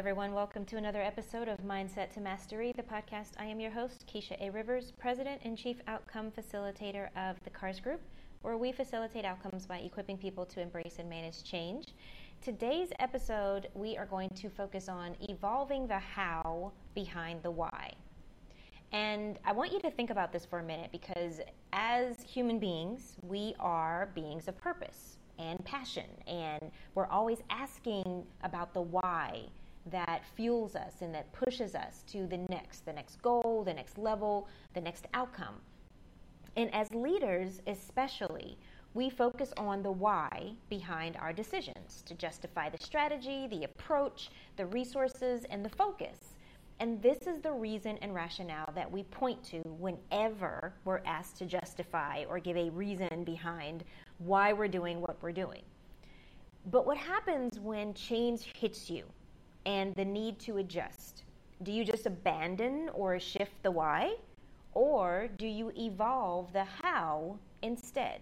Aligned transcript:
Everyone. 0.00 0.32
Welcome 0.32 0.64
to 0.64 0.78
another 0.78 1.02
episode 1.02 1.46
of 1.46 1.58
Mindset 1.58 2.10
to 2.14 2.22
Mastery, 2.22 2.72
the 2.74 2.82
podcast. 2.82 3.32
I 3.38 3.44
am 3.44 3.60
your 3.60 3.70
host, 3.70 4.06
Keisha 4.10 4.34
A. 4.40 4.48
Rivers, 4.48 4.94
President 4.98 5.42
and 5.44 5.58
Chief 5.58 5.76
Outcome 5.86 6.30
Facilitator 6.30 7.08
of 7.18 7.36
the 7.44 7.50
KARS 7.50 7.80
Group, 7.80 8.00
where 8.40 8.56
we 8.56 8.72
facilitate 8.72 9.26
outcomes 9.26 9.66
by 9.66 9.76
equipping 9.80 10.16
people 10.16 10.46
to 10.46 10.62
embrace 10.62 10.94
and 11.00 11.10
manage 11.10 11.44
change. 11.44 11.88
Today's 12.40 12.88
episode, 12.98 13.68
we 13.74 13.98
are 13.98 14.06
going 14.06 14.30
to 14.30 14.48
focus 14.48 14.88
on 14.88 15.16
evolving 15.28 15.86
the 15.86 15.98
how 15.98 16.72
behind 16.94 17.42
the 17.42 17.50
why. 17.50 17.92
And 18.92 19.38
I 19.44 19.52
want 19.52 19.70
you 19.70 19.80
to 19.80 19.90
think 19.90 20.08
about 20.08 20.32
this 20.32 20.46
for 20.46 20.60
a 20.60 20.64
minute 20.64 20.92
because 20.92 21.42
as 21.74 22.22
human 22.22 22.58
beings, 22.58 23.18
we 23.20 23.54
are 23.60 24.08
beings 24.14 24.48
of 24.48 24.56
purpose 24.56 25.18
and 25.38 25.62
passion, 25.66 26.06
and 26.26 26.70
we're 26.94 27.08
always 27.08 27.42
asking 27.50 28.24
about 28.42 28.72
the 28.72 28.80
why 28.80 29.44
that 29.86 30.22
fuels 30.36 30.76
us 30.76 31.00
and 31.00 31.14
that 31.14 31.32
pushes 31.32 31.74
us 31.74 32.02
to 32.08 32.26
the 32.26 32.38
next, 32.48 32.84
the 32.84 32.92
next 32.92 33.20
goal, 33.22 33.62
the 33.64 33.74
next 33.74 33.98
level, 33.98 34.48
the 34.74 34.80
next 34.80 35.06
outcome. 35.14 35.56
And 36.56 36.72
as 36.74 36.92
leaders, 36.92 37.62
especially, 37.66 38.58
we 38.92 39.08
focus 39.08 39.52
on 39.56 39.82
the 39.82 39.90
why 39.90 40.52
behind 40.68 41.16
our 41.16 41.32
decisions 41.32 42.02
to 42.06 42.14
justify 42.14 42.68
the 42.68 42.82
strategy, 42.82 43.46
the 43.48 43.64
approach, 43.64 44.30
the 44.56 44.66
resources, 44.66 45.44
and 45.48 45.64
the 45.64 45.68
focus. 45.68 46.34
And 46.80 47.00
this 47.02 47.18
is 47.26 47.40
the 47.40 47.52
reason 47.52 47.98
and 47.98 48.14
rationale 48.14 48.72
that 48.74 48.90
we 48.90 49.04
point 49.04 49.44
to 49.44 49.58
whenever 49.58 50.72
we're 50.84 51.02
asked 51.04 51.36
to 51.38 51.46
justify 51.46 52.24
or 52.28 52.38
give 52.38 52.56
a 52.56 52.70
reason 52.70 53.22
behind 53.22 53.84
why 54.18 54.52
we're 54.52 54.68
doing 54.68 55.00
what 55.00 55.22
we're 55.22 55.30
doing. 55.30 55.62
But 56.70 56.86
what 56.86 56.96
happens 56.96 57.60
when 57.60 57.94
change 57.94 58.52
hits 58.56 58.90
you 58.90 59.04
and 59.66 59.94
the 59.94 60.04
need 60.04 60.38
to 60.40 60.58
adjust? 60.58 61.24
Do 61.62 61.72
you 61.72 61.84
just 61.84 62.06
abandon 62.06 62.88
or 62.94 63.18
shift 63.18 63.62
the 63.62 63.70
why? 63.70 64.14
Or 64.72 65.28
do 65.36 65.46
you 65.46 65.72
evolve 65.76 66.52
the 66.52 66.64
how 66.64 67.38
instead? 67.62 68.20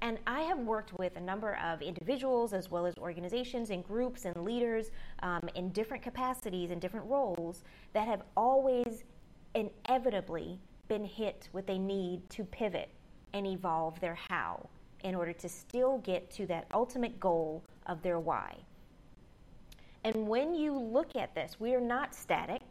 And 0.00 0.18
I 0.26 0.40
have 0.42 0.58
worked 0.58 0.98
with 0.98 1.16
a 1.16 1.20
number 1.20 1.56
of 1.56 1.80
individuals 1.80 2.52
as 2.52 2.70
well 2.70 2.86
as 2.86 2.98
organizations 2.98 3.70
and 3.70 3.84
groups 3.84 4.24
and 4.24 4.36
leaders 4.44 4.90
um, 5.22 5.48
in 5.54 5.68
different 5.70 6.02
capacities 6.02 6.72
and 6.72 6.80
different 6.80 7.06
roles 7.06 7.62
that 7.92 8.08
have 8.08 8.22
always 8.36 9.04
inevitably 9.54 10.58
been 10.88 11.04
hit 11.04 11.48
with 11.52 11.68
a 11.70 11.78
need 11.78 12.28
to 12.30 12.44
pivot 12.44 12.90
and 13.32 13.46
evolve 13.46 14.00
their 14.00 14.18
how 14.28 14.68
in 15.04 15.14
order 15.14 15.32
to 15.32 15.48
still 15.48 15.98
get 15.98 16.30
to 16.30 16.46
that 16.46 16.66
ultimate 16.74 17.18
goal 17.20 17.62
of 17.86 18.02
their 18.02 18.18
why. 18.18 18.56
And 20.04 20.26
when 20.26 20.54
you 20.54 20.76
look 20.76 21.16
at 21.16 21.34
this, 21.34 21.56
we 21.60 21.74
are 21.74 21.80
not 21.80 22.14
static. 22.14 22.62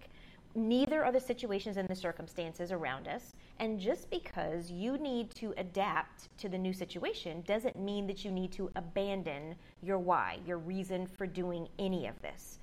Neither 0.54 1.04
are 1.04 1.14
the 1.14 1.20
situations 1.20 1.78
and 1.78 1.88
the 1.88 1.96
circumstances 1.96 2.74
around 2.74 3.08
us. 3.08 3.34
And 3.60 3.80
just 3.80 4.10
because 4.10 4.70
you 4.70 4.98
need 4.98 5.34
to 5.36 5.54
adapt 5.58 6.28
to 6.40 6.50
the 6.50 6.58
new 6.58 6.74
situation 6.74 7.42
doesn't 7.48 7.80
mean 7.80 8.06
that 8.08 8.26
you 8.26 8.32
need 8.32 8.52
to 8.54 8.70
abandon 8.76 9.56
your 9.82 9.98
why, 9.98 10.40
your 10.46 10.58
reason 10.58 11.08
for 11.08 11.26
doing 11.26 11.70
any 11.80 12.08
of 12.08 12.22
this. 12.22 12.60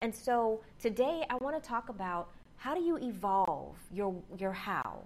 And 0.00 0.12
so 0.12 0.60
today 0.80 1.24
I 1.30 1.36
want 1.36 1.62
to 1.62 1.68
talk 1.68 1.88
about 1.88 2.30
how 2.56 2.74
do 2.74 2.80
you 2.80 2.98
evolve 2.98 3.76
your, 3.92 4.14
your 4.36 4.52
how? 4.52 5.04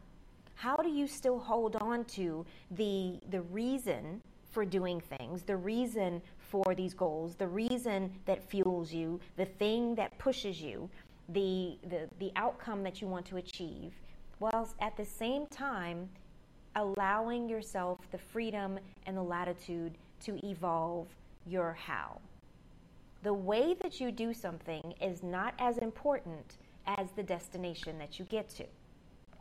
How 0.54 0.76
do 0.76 0.88
you 0.88 1.06
still 1.06 1.38
hold 1.38 1.76
on 1.76 2.04
to 2.16 2.46
the, 2.70 3.20
the 3.30 3.42
reason 3.42 4.22
for 4.50 4.64
doing 4.64 5.00
things, 5.00 5.42
the 5.42 5.56
reason 5.56 6.22
for 6.54 6.72
these 6.72 6.94
goals, 6.94 7.34
the 7.34 7.48
reason 7.48 8.12
that 8.26 8.48
fuels 8.48 8.92
you, 8.92 9.18
the 9.36 9.44
thing 9.44 9.92
that 9.96 10.16
pushes 10.18 10.60
you, 10.60 10.88
the, 11.30 11.76
the, 11.90 12.08
the 12.20 12.30
outcome 12.36 12.84
that 12.84 13.02
you 13.02 13.08
want 13.08 13.26
to 13.26 13.38
achieve, 13.38 13.92
whilst 14.38 14.76
at 14.80 14.96
the 14.96 15.04
same 15.04 15.46
time 15.48 16.08
allowing 16.76 17.48
yourself 17.48 17.98
the 18.12 18.18
freedom 18.18 18.78
and 19.04 19.16
the 19.16 19.22
latitude 19.22 19.94
to 20.20 20.38
evolve 20.46 21.08
your 21.44 21.72
how. 21.72 22.20
The 23.24 23.34
way 23.34 23.74
that 23.82 24.00
you 24.00 24.12
do 24.12 24.32
something 24.32 24.94
is 25.00 25.24
not 25.24 25.54
as 25.58 25.78
important 25.78 26.58
as 26.86 27.10
the 27.16 27.22
destination 27.24 27.98
that 27.98 28.20
you 28.20 28.26
get 28.26 28.48
to. 28.50 28.64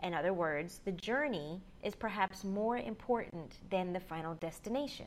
In 0.01 0.15
other 0.15 0.33
words, 0.33 0.81
the 0.83 0.91
journey 0.93 1.61
is 1.83 1.93
perhaps 1.93 2.43
more 2.43 2.77
important 2.77 3.59
than 3.69 3.93
the 3.93 3.99
final 3.99 4.33
destination. 4.33 5.05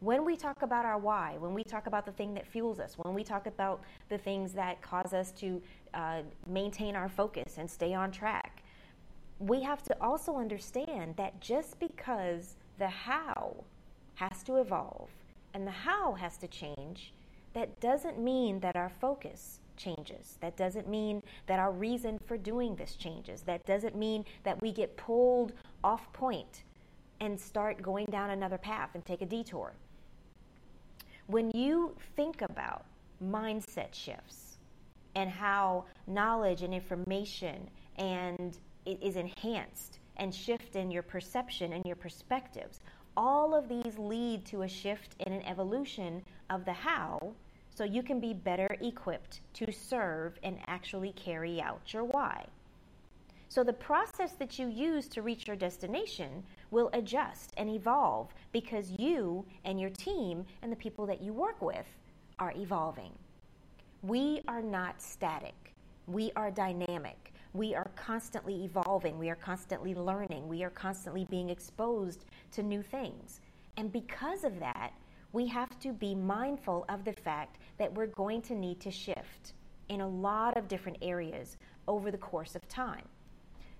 When 0.00 0.24
we 0.24 0.36
talk 0.36 0.62
about 0.62 0.84
our 0.84 0.98
why, 0.98 1.36
when 1.40 1.54
we 1.54 1.64
talk 1.64 1.88
about 1.88 2.06
the 2.06 2.12
thing 2.12 2.32
that 2.34 2.46
fuels 2.46 2.78
us, 2.78 2.96
when 2.98 3.14
we 3.14 3.24
talk 3.24 3.46
about 3.48 3.82
the 4.08 4.18
things 4.18 4.52
that 4.52 4.80
cause 4.80 5.12
us 5.12 5.32
to 5.32 5.60
uh, 5.92 6.22
maintain 6.46 6.94
our 6.94 7.08
focus 7.08 7.56
and 7.58 7.68
stay 7.68 7.94
on 7.94 8.12
track, 8.12 8.62
we 9.40 9.60
have 9.62 9.82
to 9.82 9.96
also 10.00 10.36
understand 10.36 11.16
that 11.16 11.40
just 11.40 11.80
because 11.80 12.54
the 12.78 12.88
how 12.88 13.64
has 14.14 14.44
to 14.44 14.56
evolve 14.56 15.10
and 15.52 15.66
the 15.66 15.72
how 15.72 16.12
has 16.12 16.36
to 16.38 16.46
change, 16.46 17.12
that 17.54 17.80
doesn't 17.80 18.20
mean 18.20 18.60
that 18.60 18.76
our 18.76 18.90
focus 19.00 19.58
changes. 19.76 20.38
That 20.40 20.56
doesn't 20.56 20.88
mean 20.88 21.24
that 21.48 21.58
our 21.58 21.72
reason 21.72 22.20
for 22.24 22.36
doing 22.36 22.76
this 22.76 22.94
changes. 22.94 23.42
That 23.42 23.66
doesn't 23.66 23.96
mean 23.96 24.24
that 24.44 24.60
we 24.62 24.70
get 24.70 24.96
pulled 24.96 25.54
off 25.82 26.12
point 26.12 26.62
and 27.20 27.40
start 27.40 27.82
going 27.82 28.06
down 28.06 28.30
another 28.30 28.58
path 28.58 28.90
and 28.94 29.04
take 29.04 29.22
a 29.22 29.26
detour. 29.26 29.72
When 31.28 31.50
you 31.50 31.94
think 32.16 32.40
about 32.40 32.86
mindset 33.22 33.92
shifts 33.92 34.56
and 35.14 35.28
how 35.28 35.84
knowledge 36.06 36.62
and 36.62 36.72
information 36.72 37.68
and 37.98 38.56
it 38.86 38.98
is 39.02 39.16
enhanced 39.16 39.98
and 40.16 40.34
shift 40.34 40.74
in 40.74 40.90
your 40.90 41.02
perception 41.02 41.74
and 41.74 41.84
your 41.84 41.96
perspectives. 41.96 42.80
All 43.14 43.54
of 43.54 43.68
these 43.68 43.98
lead 43.98 44.46
to 44.46 44.62
a 44.62 44.68
shift 44.68 45.16
in 45.18 45.32
an 45.34 45.42
evolution 45.42 46.22
of 46.48 46.64
the 46.64 46.72
how 46.72 47.34
so 47.74 47.84
you 47.84 48.02
can 48.02 48.20
be 48.20 48.32
better 48.32 48.76
equipped 48.80 49.40
to 49.54 49.70
serve 49.70 50.38
and 50.42 50.58
actually 50.66 51.12
carry 51.12 51.60
out 51.60 51.92
your 51.92 52.04
why. 52.04 52.46
So 53.48 53.64
the 53.64 53.72
process 53.72 54.32
that 54.32 54.58
you 54.58 54.68
use 54.68 55.08
to 55.08 55.22
reach 55.22 55.46
your 55.46 55.56
destination 55.56 56.42
will 56.70 56.90
adjust 56.92 57.52
and 57.56 57.70
evolve 57.70 58.28
because 58.52 58.90
you 58.90 59.44
and 59.64 59.80
your 59.80 59.90
team 59.90 60.44
and 60.62 60.70
the 60.70 60.76
people 60.76 61.06
that 61.06 61.22
you 61.22 61.32
work 61.32 61.60
with 61.62 61.86
are 62.38 62.52
evolving. 62.56 63.12
We 64.02 64.42
are 64.46 64.62
not 64.62 65.00
static. 65.00 65.74
We 66.06 66.30
are 66.36 66.50
dynamic 66.50 67.32
we 67.54 67.74
are 67.74 67.90
constantly 67.96 68.64
evolving, 68.64 69.18
we 69.18 69.30
are 69.30 69.36
constantly 69.36 69.94
learning, 69.94 70.46
we 70.48 70.62
are 70.62 70.70
constantly 70.70 71.26
being 71.30 71.50
exposed 71.50 72.24
to 72.52 72.62
new 72.62 72.82
things. 72.82 73.40
And 73.76 73.92
because 73.92 74.44
of 74.44 74.58
that, 74.60 74.92
we 75.32 75.46
have 75.48 75.78
to 75.80 75.92
be 75.92 76.14
mindful 76.14 76.84
of 76.88 77.04
the 77.04 77.12
fact 77.12 77.58
that 77.78 77.92
we're 77.92 78.06
going 78.06 78.42
to 78.42 78.54
need 78.54 78.80
to 78.80 78.90
shift 78.90 79.54
in 79.88 80.00
a 80.00 80.08
lot 80.08 80.56
of 80.56 80.68
different 80.68 80.98
areas 81.02 81.56
over 81.86 82.10
the 82.10 82.18
course 82.18 82.54
of 82.54 82.66
time. 82.68 83.04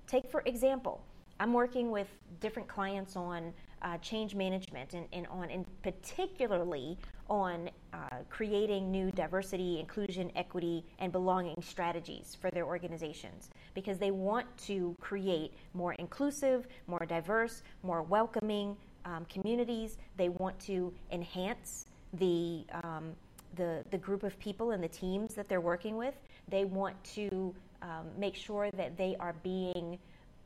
Take, 0.09 0.31
for 0.31 0.43
example, 0.47 1.05
I'm 1.39 1.53
working 1.53 1.91
with 1.91 2.09
different 2.41 2.67
clients 2.67 3.15
on 3.15 3.53
uh, 3.82 3.99
change 3.99 4.35
management 4.35 4.94
and, 4.94 5.06
and, 5.12 5.27
on, 5.29 5.50
and 5.50 5.67
particularly 5.82 6.97
on 7.29 7.69
uh, 7.93 7.99
creating 8.31 8.91
new 8.91 9.11
diversity, 9.12 9.79
inclusion, 9.79 10.32
equity, 10.35 10.82
and 10.99 11.12
belonging 11.12 11.61
strategies 11.61 12.37
for 12.41 12.50
their 12.50 12.65
organizations 12.65 13.50
because 13.75 13.99
they 13.99 14.11
want 14.11 14.47
to 14.56 14.97
create 14.99 15.53
more 15.75 15.93
inclusive, 15.94 16.67
more 16.87 17.05
diverse, 17.06 17.62
more 17.82 18.03
welcoming 18.03 18.77
um, 19.05 19.27
communities. 19.27 19.99
They 20.17 20.31
want 20.31 20.59
to 20.61 20.93
enhance 21.12 21.85
the, 22.15 22.65
um, 22.82 23.12
the, 23.56 23.85
the 23.91 23.99
group 23.99 24.23
of 24.23 24.38
people 24.38 24.71
and 24.71 24.82
the 24.82 24.88
teams 24.88 25.35
that 25.35 25.50
they're 25.50 25.61
working 25.61 25.99
with. 25.99 26.15
They 26.49 26.65
want 26.65 26.97
to 27.15 27.55
um, 27.83 28.07
make 28.19 28.35
sure 28.35 28.71
that 28.73 28.97
they 28.97 29.17
are 29.21 29.35
being 29.43 29.99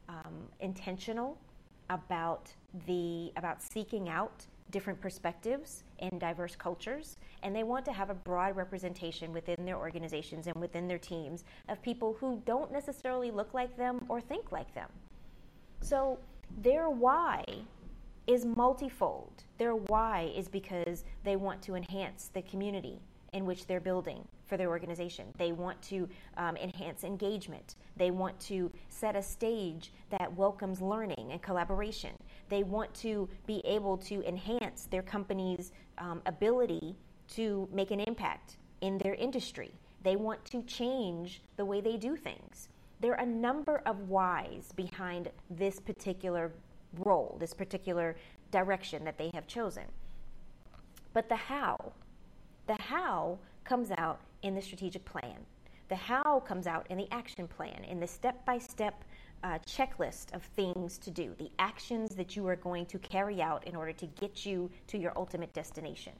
um, 0.08 0.48
intentional 0.60 1.38
about 1.90 2.52
the 2.86 3.32
about 3.36 3.62
seeking 3.62 4.08
out 4.08 4.46
different 4.70 5.00
perspectives 5.00 5.84
in 5.98 6.18
diverse 6.18 6.56
cultures, 6.56 7.18
and 7.42 7.54
they 7.54 7.62
want 7.62 7.84
to 7.84 7.92
have 7.92 8.10
a 8.10 8.14
broad 8.14 8.56
representation 8.56 9.32
within 9.32 9.64
their 9.64 9.76
organizations 9.76 10.46
and 10.46 10.56
within 10.56 10.88
their 10.88 10.98
teams 10.98 11.44
of 11.68 11.80
people 11.82 12.16
who 12.18 12.42
don't 12.46 12.72
necessarily 12.72 13.30
look 13.30 13.52
like 13.54 13.76
them 13.76 14.04
or 14.08 14.20
think 14.20 14.50
like 14.50 14.74
them. 14.74 14.88
So 15.80 16.18
their 16.62 16.88
why 16.88 17.44
is 18.26 18.44
multifold. 18.44 19.44
Their 19.58 19.74
why 19.74 20.32
is 20.34 20.48
because 20.48 21.04
they 21.24 21.36
want 21.36 21.60
to 21.62 21.74
enhance 21.74 22.30
the 22.32 22.42
community 22.42 23.00
in 23.32 23.44
which 23.44 23.66
they're 23.66 23.80
building 23.80 24.26
for 24.52 24.58
their 24.58 24.68
organization. 24.68 25.24
They 25.38 25.52
want 25.52 25.80
to 25.84 26.06
um, 26.36 26.58
enhance 26.58 27.04
engagement. 27.04 27.76
They 27.96 28.10
want 28.10 28.38
to 28.40 28.70
set 28.90 29.16
a 29.16 29.22
stage 29.22 29.94
that 30.10 30.30
welcomes 30.36 30.82
learning 30.82 31.28
and 31.30 31.40
collaboration. 31.40 32.10
They 32.50 32.62
want 32.62 32.92
to 32.96 33.30
be 33.46 33.62
able 33.64 33.96
to 33.96 34.22
enhance 34.28 34.88
their 34.90 35.00
company's 35.00 35.72
um, 35.96 36.20
ability 36.26 36.94
to 37.28 37.66
make 37.72 37.92
an 37.92 38.00
impact 38.00 38.58
in 38.82 38.98
their 38.98 39.14
industry. 39.14 39.72
They 40.02 40.16
want 40.16 40.44
to 40.50 40.62
change 40.64 41.40
the 41.56 41.64
way 41.64 41.80
they 41.80 41.96
do 41.96 42.14
things. 42.14 42.68
There 43.00 43.12
are 43.12 43.22
a 43.22 43.26
number 43.26 43.80
of 43.86 44.10
whys 44.10 44.70
behind 44.76 45.30
this 45.48 45.80
particular 45.80 46.52
role, 46.98 47.38
this 47.40 47.54
particular 47.54 48.16
direction 48.50 49.02
that 49.04 49.16
they 49.16 49.30
have 49.32 49.46
chosen. 49.46 49.84
But 51.14 51.30
the 51.30 51.36
how, 51.36 51.92
the 52.66 52.76
how 52.78 53.38
comes 53.64 53.90
out 53.96 54.20
in 54.42 54.54
the 54.54 54.62
strategic 54.62 55.04
plan. 55.04 55.46
The 55.88 55.96
how 55.96 56.40
comes 56.40 56.66
out 56.66 56.86
in 56.90 56.98
the 56.98 57.12
action 57.12 57.46
plan, 57.46 57.84
in 57.84 58.00
the 58.00 58.06
step 58.06 58.44
by 58.44 58.58
step 58.58 59.04
checklist 59.66 60.32
of 60.34 60.42
things 60.56 60.98
to 60.98 61.10
do, 61.10 61.34
the 61.38 61.50
actions 61.58 62.14
that 62.14 62.36
you 62.36 62.46
are 62.46 62.56
going 62.56 62.86
to 62.86 62.98
carry 62.98 63.42
out 63.42 63.66
in 63.66 63.74
order 63.74 63.92
to 63.92 64.06
get 64.06 64.46
you 64.46 64.70
to 64.86 64.98
your 64.98 65.12
ultimate 65.16 65.52
destination. 65.52 66.12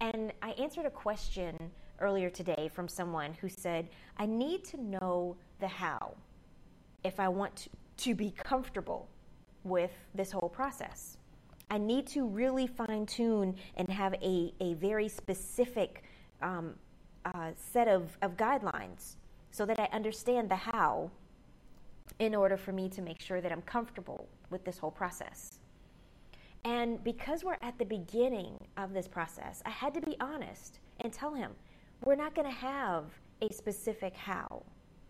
And 0.00 0.32
I 0.42 0.50
answered 0.50 0.84
a 0.84 0.90
question 0.90 1.56
earlier 2.00 2.28
today 2.28 2.68
from 2.74 2.88
someone 2.88 3.34
who 3.34 3.48
said, 3.48 3.88
I 4.18 4.26
need 4.26 4.64
to 4.64 4.82
know 4.82 5.36
the 5.60 5.68
how 5.68 6.14
if 7.04 7.18
I 7.20 7.28
want 7.28 7.68
to, 7.98 8.14
be 8.14 8.32
comfortable 8.32 9.08
with 9.62 9.92
this 10.12 10.32
whole 10.32 10.48
process. 10.48 11.16
I 11.70 11.78
need 11.78 12.08
to 12.08 12.26
really 12.26 12.66
fine 12.66 13.06
tune 13.06 13.54
and 13.76 13.88
have 13.88 14.14
a, 14.14 14.52
a 14.60 14.74
very 14.74 15.08
specific 15.08 16.02
um, 16.42 16.74
uh, 17.24 17.50
set 17.56 17.88
of, 17.88 18.16
of 18.22 18.36
guidelines 18.36 19.16
so 19.50 19.66
that 19.66 19.78
I 19.78 19.88
understand 19.92 20.50
the 20.50 20.56
how 20.56 21.10
in 22.18 22.34
order 22.34 22.56
for 22.56 22.72
me 22.72 22.88
to 22.90 23.02
make 23.02 23.20
sure 23.20 23.40
that 23.40 23.52
I'm 23.52 23.62
comfortable 23.62 24.28
with 24.50 24.64
this 24.64 24.78
whole 24.78 24.90
process. 24.90 25.58
And 26.64 27.02
because 27.02 27.42
we're 27.42 27.56
at 27.62 27.78
the 27.78 27.84
beginning 27.84 28.58
of 28.76 28.92
this 28.92 29.08
process, 29.08 29.62
I 29.66 29.70
had 29.70 29.94
to 29.94 30.00
be 30.00 30.16
honest 30.20 30.78
and 31.00 31.12
tell 31.12 31.34
him 31.34 31.52
we're 32.04 32.14
not 32.14 32.34
going 32.34 32.48
to 32.48 32.54
have 32.54 33.04
a 33.40 33.52
specific 33.52 34.14
how. 34.14 34.62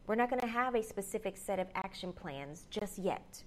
We're 0.06 0.14
not 0.14 0.30
going 0.30 0.40
to 0.40 0.48
have 0.48 0.74
a 0.74 0.82
specific 0.82 1.36
set 1.36 1.58
of 1.58 1.68
action 1.74 2.12
plans 2.12 2.66
just 2.70 2.98
yet. 2.98 3.42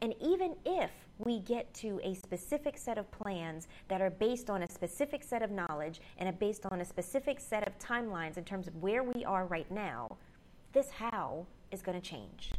And 0.00 0.14
even 0.20 0.54
if 0.64 0.90
we 1.24 1.40
get 1.40 1.72
to 1.74 2.00
a 2.02 2.14
specific 2.14 2.78
set 2.78 2.98
of 2.98 3.10
plans 3.10 3.68
that 3.88 4.00
are 4.00 4.10
based 4.10 4.50
on 4.50 4.62
a 4.62 4.70
specific 4.70 5.22
set 5.22 5.42
of 5.42 5.50
knowledge 5.50 6.00
and 6.18 6.38
based 6.38 6.66
on 6.66 6.80
a 6.80 6.84
specific 6.84 7.40
set 7.40 7.66
of 7.66 7.78
timelines 7.78 8.36
in 8.36 8.44
terms 8.44 8.66
of 8.66 8.76
where 8.76 9.02
we 9.02 9.24
are 9.24 9.46
right 9.46 9.70
now, 9.70 10.16
this 10.72 10.90
how 10.90 11.46
is 11.70 11.82
going 11.82 12.00
to 12.00 12.06
change. 12.06 12.52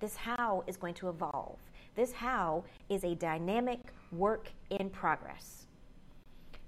This 0.00 0.16
how 0.16 0.64
is 0.66 0.76
going 0.76 0.94
to 0.94 1.08
evolve. 1.08 1.58
This 1.94 2.12
how 2.12 2.64
is 2.88 3.04
a 3.04 3.14
dynamic 3.14 3.80
work 4.10 4.48
in 4.70 4.90
progress. 4.90 5.66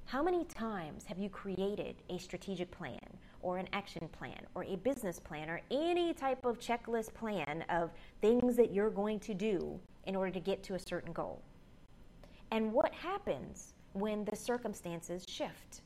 How 0.07 0.23
many 0.23 0.45
times 0.45 1.05
have 1.07 1.19
you 1.19 1.29
created 1.29 1.97
a 2.11 2.19
strategic 2.19 2.71
plan 2.71 3.01
or 3.41 3.59
an 3.59 3.69
action 3.73 4.09
plan 4.09 4.41
or 4.55 4.65
a 4.65 4.77
business 4.77 5.19
plan 5.19 5.49
or 5.49 5.61
any 5.71 6.15
type 6.15 6.45
of 6.45 6.59
checklist 6.59 7.13
plan 7.15 7.65
of 7.71 7.91
things 8.21 8.57
that 8.57 8.73
you're 8.73 8.91
going 8.91 9.19
to 9.21 9.35
do 9.35 9.81
in 10.07 10.17
order 10.17 10.31
to 10.33 10.41
get 10.41 10.63
to 10.65 10.75
a 10.75 10.79
certain 10.79 11.13
goal? 11.13 11.43
And 12.51 12.73
what 12.73 12.93
happens 12.93 13.75
when 13.93 14.25
the 14.25 14.37
circumstances 14.37 15.25
shift? 15.29 15.83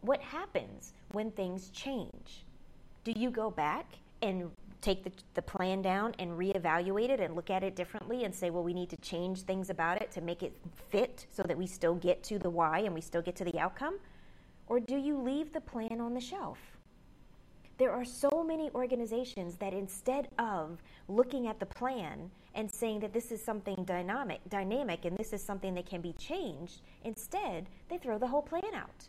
What 0.00 0.20
happens 0.20 0.92
when 1.12 1.30
things 1.30 1.70
change? 1.70 2.44
Do 3.04 3.12
you 3.16 3.30
go 3.30 3.50
back 3.50 3.86
and 4.22 4.50
take 4.80 5.02
the, 5.02 5.12
the 5.34 5.42
plan 5.42 5.80
down 5.80 6.14
and 6.18 6.32
reevaluate 6.32 7.08
it 7.08 7.20
and 7.20 7.34
look 7.34 7.48
at 7.48 7.62
it 7.62 7.74
differently 7.74 8.24
and 8.24 8.34
say, 8.34 8.50
well, 8.50 8.62
we 8.62 8.74
need 8.74 8.90
to 8.90 8.96
change 8.98 9.40
things 9.42 9.70
about 9.70 10.00
it 10.02 10.10
to 10.10 10.20
make 10.20 10.42
it 10.42 10.54
fit 10.90 11.26
so 11.30 11.42
that 11.42 11.56
we 11.56 11.66
still 11.66 11.94
get 11.94 12.22
to 12.22 12.38
the 12.38 12.50
why 12.50 12.80
and 12.80 12.94
we 12.94 13.00
still 13.00 13.22
get 13.22 13.34
to 13.36 13.44
the 13.44 13.58
outcome? 13.58 13.98
Or 14.66 14.80
do 14.80 14.96
you 14.96 15.18
leave 15.18 15.52
the 15.52 15.60
plan 15.60 16.00
on 16.00 16.12
the 16.12 16.20
shelf? 16.20 16.58
There 17.78 17.90
are 17.90 18.04
so 18.04 18.44
many 18.46 18.70
organizations 18.74 19.56
that 19.56 19.72
instead 19.72 20.28
of 20.38 20.82
looking 21.08 21.48
at 21.48 21.58
the 21.58 21.66
plan 21.66 22.30
and 22.54 22.72
saying 22.72 23.00
that 23.00 23.12
this 23.12 23.32
is 23.32 23.42
something 23.42 23.84
dynamic, 23.84 24.40
dynamic 24.48 25.04
and 25.04 25.16
this 25.16 25.32
is 25.32 25.42
something 25.42 25.74
that 25.74 25.86
can 25.86 26.00
be 26.00 26.12
changed, 26.14 26.82
instead 27.04 27.66
they 27.88 27.98
throw 27.98 28.18
the 28.18 28.26
whole 28.26 28.42
plan 28.42 28.74
out. 28.74 29.08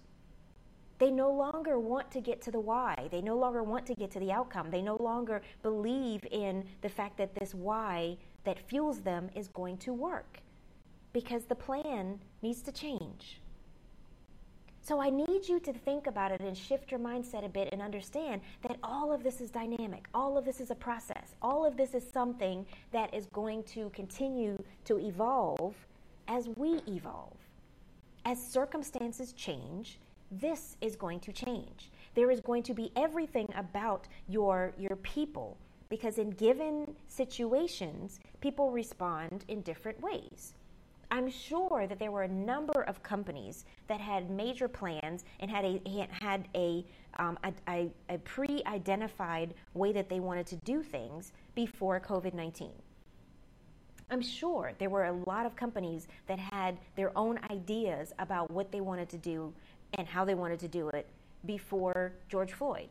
They 0.98 1.12
no 1.12 1.32
longer 1.32 1.78
want 1.78 2.10
to 2.12 2.22
get 2.22 2.42
to 2.44 2.52
the 2.52 2.60
why. 2.60 3.10
They 3.12 3.22
no 3.22 3.36
longer 3.38 3.64
want 3.64 3.86
to 3.88 3.96
get 3.96 4.12
to 4.12 4.20
the 4.20 4.32
outcome. 4.32 4.72
They 4.72 4.82
no 4.82 4.96
longer 4.96 5.42
believe 5.62 6.26
in 6.32 6.64
the 6.82 6.90
fact 6.90 7.18
that 7.18 7.36
this 7.36 7.54
why 7.54 8.18
that 8.46 8.60
fuels 8.60 9.02
them 9.02 9.30
is 9.36 9.50
going 9.50 9.78
to 9.80 9.94
work 9.94 10.40
because 11.12 11.46
the 11.46 11.56
plan 11.56 12.20
needs 12.42 12.62
to 12.62 12.72
change. 12.72 13.42
So 14.88 15.02
I 15.02 15.10
need 15.10 15.50
you 15.50 15.60
to 15.62 15.74
think 15.74 16.06
about 16.06 16.32
it 16.32 16.42
and 16.42 16.56
shift 16.56 16.92
your 16.92 17.00
mindset 17.00 17.44
a 17.44 17.50
bit 17.50 17.70
and 17.72 17.82
understand 17.82 18.42
that 18.62 18.78
all 18.84 19.12
of 19.12 19.24
this 19.24 19.42
is 19.42 19.50
dynamic. 19.50 20.06
All 20.14 20.38
of 20.38 20.46
this 20.46 20.62
is 20.62 20.70
a 20.70 20.76
process. 20.76 21.34
All 21.42 21.66
of 21.66 21.76
this 21.76 21.96
is 21.96 22.08
something 22.08 22.64
that 22.92 23.12
is 23.12 23.26
going 23.34 23.64
to 23.64 23.90
continue 23.96 24.64
to 24.84 25.00
evolve 25.00 25.74
as 26.28 26.50
we 26.56 26.82
evolve. 26.88 27.34
As 28.26 28.40
circumstances 28.40 29.34
change, 29.34 29.98
this 30.30 30.78
is 30.82 30.96
going 30.96 31.20
to 31.22 31.34
change. 31.34 31.90
There 32.14 32.30
is 32.30 32.40
going 32.40 32.62
to 32.62 32.76
be 32.76 32.92
everything 32.96 33.52
about 33.56 34.08
your, 34.30 34.72
your 34.78 34.98
people 34.98 35.58
because 35.90 36.20
in 36.20 36.30
given 36.30 36.94
situations, 37.08 38.20
people 38.40 38.70
respond 38.70 39.46
in 39.48 39.62
different 39.62 40.00
ways. 40.00 40.54
I'm 41.12 41.30
sure 41.30 41.86
that 41.88 42.00
there 42.00 42.12
were 42.12 42.24
a 42.24 42.28
number 42.28 42.82
of 42.84 43.04
companies 43.04 43.66
that 43.88 44.00
had 44.00 44.30
major 44.30 44.68
plans 44.68 45.24
and 45.40 45.50
had 45.50 45.66
a 45.66 46.08
had 46.10 46.48
a, 46.56 46.86
um, 47.18 47.38
a, 47.44 47.54
a, 47.70 47.92
a 48.10 48.18
pre-identified 48.20 49.54
way 49.74 49.92
that 49.94 50.10
they 50.10 50.20
wanted 50.20 50.48
to 50.48 50.56
do 50.58 50.82
things 50.82 51.32
before 51.54 52.00
COVID-19. 52.00 52.72
I'm 54.10 54.22
sure 54.22 54.74
there 54.78 54.90
were 54.90 55.06
a 55.06 55.14
lot 55.14 55.46
of 55.46 55.56
companies 55.56 56.08
that 56.28 56.38
had 56.38 56.78
their 56.96 57.16
own 57.18 57.40
ideas 57.50 58.14
about 58.20 58.52
what 58.52 58.72
they 58.72 58.82
wanted 58.82 59.10
to 59.10 59.18
do 59.18 59.54
and 59.98 60.08
how 60.08 60.26
they 60.26 60.36
wanted 60.36 60.60
to 60.60 60.68
do 60.68 60.90
it 60.90 61.08
before 61.46 62.14
George 62.30 62.54
Floyd. 62.54 62.90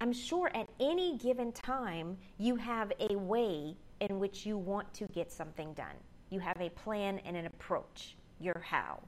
I'm 0.00 0.12
sure 0.12 0.50
at 0.54 0.68
any 0.80 1.16
given 1.18 1.52
time 1.52 2.18
you 2.38 2.56
have 2.56 2.92
a 2.98 3.16
way 3.16 3.76
in 4.00 4.18
which 4.18 4.44
you 4.44 4.58
want 4.58 4.92
to 4.94 5.06
get 5.08 5.30
something 5.30 5.72
done. 5.74 5.94
You 6.34 6.40
have 6.40 6.60
a 6.60 6.68
plan 6.68 7.20
and 7.24 7.36
an 7.36 7.46
approach, 7.46 8.16
your 8.40 8.60
how. 8.60 9.00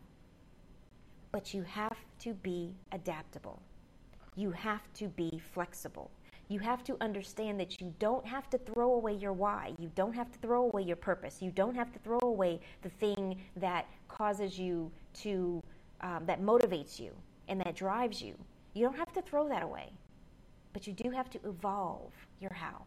But 1.33 1.53
you 1.53 1.65
have 1.65 1.97
to 2.21 2.35
be 2.35 2.77
adaptable. 2.93 3.61
You 4.37 4.53
have 4.53 4.83
to 4.95 5.09
be 5.09 5.43
flexible. 5.53 6.13
You 6.47 6.61
have 6.61 6.85
to 6.85 6.97
understand 7.01 7.59
that 7.59 7.81
you 7.81 7.93
don't 7.99 8.25
have 8.25 8.49
to 8.51 8.59
throw 8.59 8.93
away 8.93 9.15
your 9.15 9.33
why. 9.33 9.75
You 9.81 9.91
don't 9.97 10.13
have 10.13 10.31
to 10.31 10.39
throw 10.39 10.67
away 10.67 10.83
your 10.83 10.95
purpose. 10.95 11.43
You 11.43 11.51
don't 11.51 11.75
have 11.75 11.93
to 11.95 11.99
throw 11.99 12.21
away 12.23 12.61
the 12.83 12.91
thing 12.91 13.41
that 13.57 13.87
causes 14.07 14.57
you 14.57 14.93
to 15.25 15.61
um, 16.03 16.27
that 16.27 16.41
motivates 16.41 17.01
you 17.01 17.11
and 17.49 17.61
that 17.63 17.75
drives 17.75 18.23
you. 18.23 18.37
You 18.75 18.85
don't 18.85 18.97
have 18.97 19.13
to 19.15 19.23
throw 19.23 19.49
that 19.49 19.65
away, 19.65 19.91
but 20.73 20.87
you 20.87 20.93
do 20.93 21.11
have 21.11 21.29
to 21.31 21.41
evolve 21.45 22.13
your 22.39 22.53
how. 22.53 22.85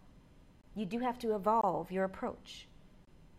You 0.75 0.85
do 0.85 0.99
have 0.99 1.19
to 1.19 1.35
evolve 1.35 1.91
your 1.91 2.05
approach. 2.05 2.68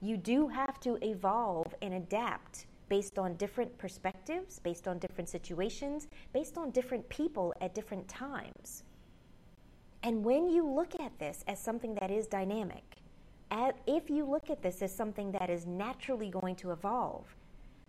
You 0.00 0.16
do 0.16 0.48
have 0.48 0.80
to 0.80 0.96
evolve 1.04 1.74
and 1.82 1.94
adapt 1.94 2.66
based 2.88 3.18
on 3.18 3.34
different 3.36 3.76
perspectives, 3.78 4.58
based 4.58 4.88
on 4.88 4.98
different 4.98 5.28
situations, 5.28 6.08
based 6.32 6.58
on 6.58 6.70
different 6.70 7.08
people 7.08 7.54
at 7.60 7.74
different 7.74 8.08
times. 8.08 8.82
And 10.02 10.24
when 10.24 10.48
you 10.48 10.66
look 10.66 10.98
at 10.98 11.18
this 11.18 11.44
as 11.46 11.60
something 11.60 11.94
that 12.00 12.10
is 12.10 12.26
dynamic, 12.26 12.96
if 13.86 14.08
you 14.08 14.24
look 14.24 14.48
at 14.48 14.62
this 14.62 14.80
as 14.82 14.94
something 14.94 15.32
that 15.32 15.50
is 15.50 15.66
naturally 15.66 16.30
going 16.30 16.56
to 16.56 16.70
evolve, 16.70 17.26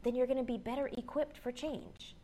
then 0.03 0.15
you're 0.15 0.27
going 0.27 0.37
to 0.37 0.43
be 0.43 0.57
better 0.57 0.89
equipped 0.97 1.37
for 1.37 1.51
change 1.51 2.15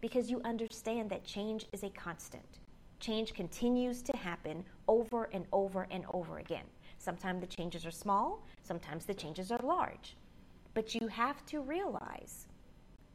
because 0.00 0.30
you 0.30 0.40
understand 0.44 1.08
that 1.10 1.24
change 1.24 1.66
is 1.72 1.82
a 1.82 1.90
constant. 1.90 2.58
Change 2.98 3.32
continues 3.32 4.02
to 4.02 4.16
happen 4.16 4.64
over 4.88 5.30
and 5.32 5.46
over 5.52 5.86
and 5.90 6.04
over 6.12 6.38
again. 6.38 6.64
Sometimes 7.00 7.40
the 7.40 7.46
changes 7.46 7.86
are 7.86 7.90
small, 7.90 8.44
sometimes 8.62 9.06
the 9.06 9.14
changes 9.14 9.50
are 9.50 9.60
large. 9.62 10.16
But 10.74 10.94
you 10.94 11.08
have 11.08 11.44
to 11.46 11.60
realize 11.60 12.46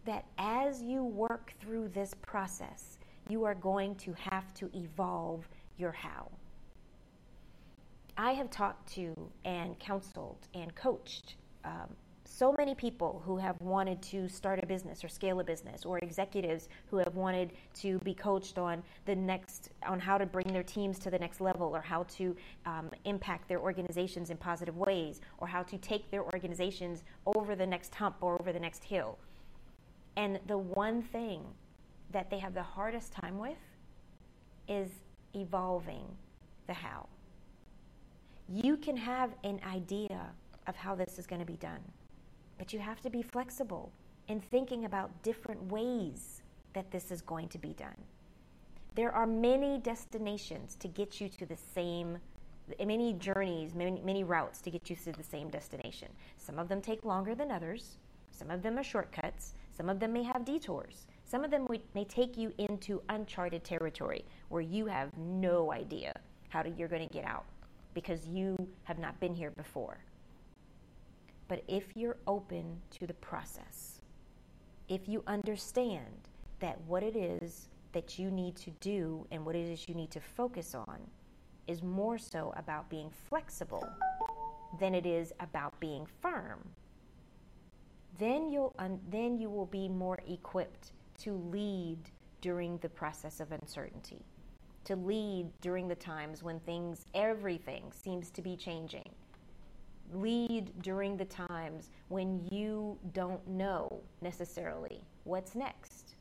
that 0.05 0.25
as 0.39 0.81
you 0.81 1.03
work 1.03 1.53
through 1.61 1.89
this 1.89 2.15
process, 2.15 2.97
you 3.29 3.43
are 3.43 3.53
going 3.53 3.93
to 3.97 4.13
have 4.13 4.51
to 4.55 4.71
evolve 4.75 5.47
your 5.77 5.91
how. 5.91 6.31
I 8.17 8.31
have 8.31 8.49
talked 8.49 8.91
to 8.93 9.13
and 9.45 9.77
counseled 9.77 10.47
and 10.55 10.73
coached 10.73 11.35
um, 11.63 11.95
so 12.25 12.53
many 12.57 12.75
people 12.75 13.21
who 13.25 13.37
have 13.37 13.59
wanted 13.61 14.01
to 14.01 14.27
start 14.27 14.61
a 14.61 14.65
business 14.65 15.03
or 15.03 15.07
scale 15.07 15.39
a 15.39 15.43
business 15.43 15.85
or 15.85 15.99
executives 15.99 16.67
who 16.87 16.97
have 16.97 17.15
wanted 17.15 17.53
to 17.75 17.99
be 17.99 18.13
coached 18.13 18.57
on 18.57 18.83
the 19.05 19.15
next 19.15 19.69
on 19.87 19.99
how 19.99 20.17
to 20.17 20.25
bring 20.25 20.47
their 20.47 20.63
teams 20.63 20.99
to 20.99 21.09
the 21.09 21.19
next 21.19 21.39
level 21.39 21.67
or 21.67 21.81
how 21.81 22.03
to 22.03 22.35
um, 22.65 22.89
impact 23.05 23.47
their 23.47 23.59
organizations 23.59 24.29
in 24.29 24.37
positive 24.37 24.75
ways 24.75 25.21
or 25.37 25.47
how 25.47 25.63
to 25.63 25.77
take 25.77 26.09
their 26.11 26.23
organizations 26.23 27.03
over 27.35 27.55
the 27.55 27.65
next 27.65 27.93
hump 27.95 28.17
or 28.21 28.39
over 28.41 28.51
the 28.51 28.59
next 28.59 28.83
hill 28.83 29.17
and 30.17 30.39
the 30.47 30.57
one 30.57 31.01
thing 31.01 31.43
that 32.11 32.29
they 32.29 32.39
have 32.39 32.53
the 32.53 32.63
hardest 32.63 33.11
time 33.11 33.37
with 33.37 33.57
is 34.67 34.89
evolving 35.33 36.05
the 36.67 36.73
how. 36.73 37.07
You 38.47 38.77
can 38.77 38.95
have 38.95 39.31
an 39.43 39.59
idea 39.67 40.27
of 40.67 40.75
how 40.75 40.95
this 40.95 41.19
is 41.19 41.27
going 41.27 41.39
to 41.39 41.45
be 41.45 41.57
done, 41.57 41.81
but 42.57 42.73
you 42.73 42.79
have 42.79 43.01
to 43.01 43.09
be 43.09 43.21
flexible 43.21 43.91
in 44.27 44.39
thinking 44.39 44.85
about 44.85 45.11
different 45.23 45.61
ways 45.71 46.41
that 46.73 46.91
this 46.91 47.11
is 47.11 47.21
going 47.21 47.47
to 47.49 47.57
be 47.57 47.73
done. 47.73 47.95
There 48.95 49.11
are 49.11 49.27
many 49.27 49.77
destinations 49.77 50.75
to 50.75 50.87
get 50.87 51.19
you 51.19 51.29
to 51.29 51.45
the 51.45 51.57
same, 51.57 52.17
many 52.83 53.13
journeys, 53.13 53.75
many, 53.75 54.01
many 54.03 54.23
routes 54.23 54.61
to 54.61 54.71
get 54.71 54.89
you 54.89 54.95
to 54.95 55.11
the 55.11 55.23
same 55.23 55.49
destination. 55.49 56.07
Some 56.37 56.59
of 56.59 56.69
them 56.69 56.81
take 56.81 57.03
longer 57.03 57.35
than 57.35 57.51
others, 57.51 57.97
some 58.31 58.49
of 58.51 58.61
them 58.61 58.77
are 58.77 58.83
shortcuts, 58.83 59.53
some 59.75 59.89
of 59.89 59.99
them 59.99 60.13
may 60.13 60.23
have 60.23 60.45
detours. 60.45 61.07
Some 61.25 61.43
of 61.43 61.51
them 61.51 61.67
may 61.95 62.05
take 62.05 62.37
you 62.37 62.53
into 62.59 63.01
uncharted 63.09 63.63
territory 63.63 64.23
where 64.49 64.61
you 64.61 64.85
have 64.85 65.09
no 65.17 65.71
idea 65.71 66.13
how 66.49 66.61
to, 66.61 66.69
you're 66.69 66.87
going 66.87 67.07
to 67.07 67.13
get 67.13 67.25
out 67.25 67.45
because 67.93 68.27
you 68.27 68.55
have 68.83 68.99
not 68.99 69.19
been 69.19 69.33
here 69.33 69.51
before. 69.51 69.97
But 71.47 71.63
if 71.67 71.95
you're 71.95 72.17
open 72.27 72.81
to 72.91 73.07
the 73.07 73.13
process, 73.15 74.01
if 74.87 75.07
you 75.07 75.23
understand 75.27 76.29
that 76.59 76.79
what 76.81 77.03
it 77.03 77.15
is 77.15 77.69
that 77.91 78.19
you 78.19 78.29
need 78.29 78.55
to 78.57 78.71
do 78.81 79.25
and 79.31 79.45
what 79.45 79.55
it 79.55 79.69
is 79.69 79.87
you 79.87 79.95
need 79.95 80.11
to 80.11 80.19
focus 80.19 80.75
on 80.75 80.99
is 81.67 81.81
more 81.81 82.17
so 82.17 82.53
about 82.57 82.89
being 82.89 83.09
flexible 83.29 83.87
than 84.79 84.93
it 84.93 85.05
is 85.05 85.33
about 85.39 85.79
being 85.79 86.05
firm, 86.21 86.59
then 88.19 88.49
you'll 88.49 88.75
un- 88.79 88.99
then 89.09 89.37
you 89.37 89.49
will 89.49 89.65
be 89.65 89.87
more 89.87 90.19
equipped 90.27 90.91
to 91.19 91.33
lead 91.51 91.99
during 92.41 92.77
the 92.79 92.89
process 92.89 93.39
of 93.39 93.51
uncertainty, 93.51 94.23
to 94.83 94.95
lead 94.95 95.47
during 95.61 95.87
the 95.87 95.95
times 95.95 96.43
when 96.43 96.59
things, 96.59 97.05
everything 97.13 97.91
seems 97.91 98.29
to 98.29 98.41
be 98.41 98.55
changing. 98.55 99.14
Lead 100.13 100.71
during 100.81 101.17
the 101.17 101.25
times 101.25 101.89
when 102.09 102.45
you 102.51 102.97
don't 103.13 103.45
know 103.47 104.01
necessarily 104.21 105.01
what's 105.23 105.55
next. 105.55 106.15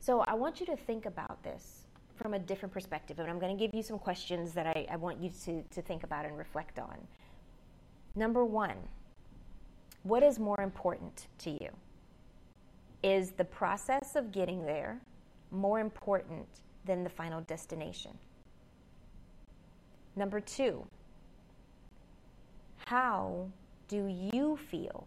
So 0.00 0.20
I 0.20 0.34
want 0.34 0.60
you 0.60 0.66
to 0.66 0.76
think 0.76 1.06
about 1.06 1.42
this 1.42 1.86
from 2.16 2.34
a 2.34 2.38
different 2.38 2.72
perspective, 2.72 3.18
and 3.18 3.28
I'm 3.28 3.38
going 3.38 3.56
to 3.56 3.62
give 3.62 3.74
you 3.74 3.82
some 3.82 3.98
questions 3.98 4.52
that 4.54 4.66
I, 4.66 4.86
I 4.90 4.96
want 4.96 5.20
you 5.20 5.30
to, 5.44 5.62
to 5.62 5.82
think 5.82 6.02
about 6.02 6.24
and 6.24 6.36
reflect 6.36 6.78
on. 6.78 6.96
Number 8.14 8.44
one, 8.44 8.76
what 10.02 10.22
is 10.22 10.38
more 10.38 10.60
important 10.60 11.26
to 11.38 11.50
you? 11.50 11.70
Is 13.02 13.32
the 13.32 13.44
process 13.44 14.16
of 14.16 14.32
getting 14.32 14.64
there 14.64 15.00
more 15.50 15.78
important 15.78 16.46
than 16.84 17.04
the 17.04 17.10
final 17.10 17.42
destination? 17.42 18.12
Number 20.16 20.40
two, 20.40 20.86
how 22.88 23.46
do 23.86 24.06
you 24.06 24.56
feel 24.56 25.06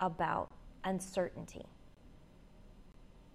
about 0.00 0.50
uncertainty? 0.82 1.64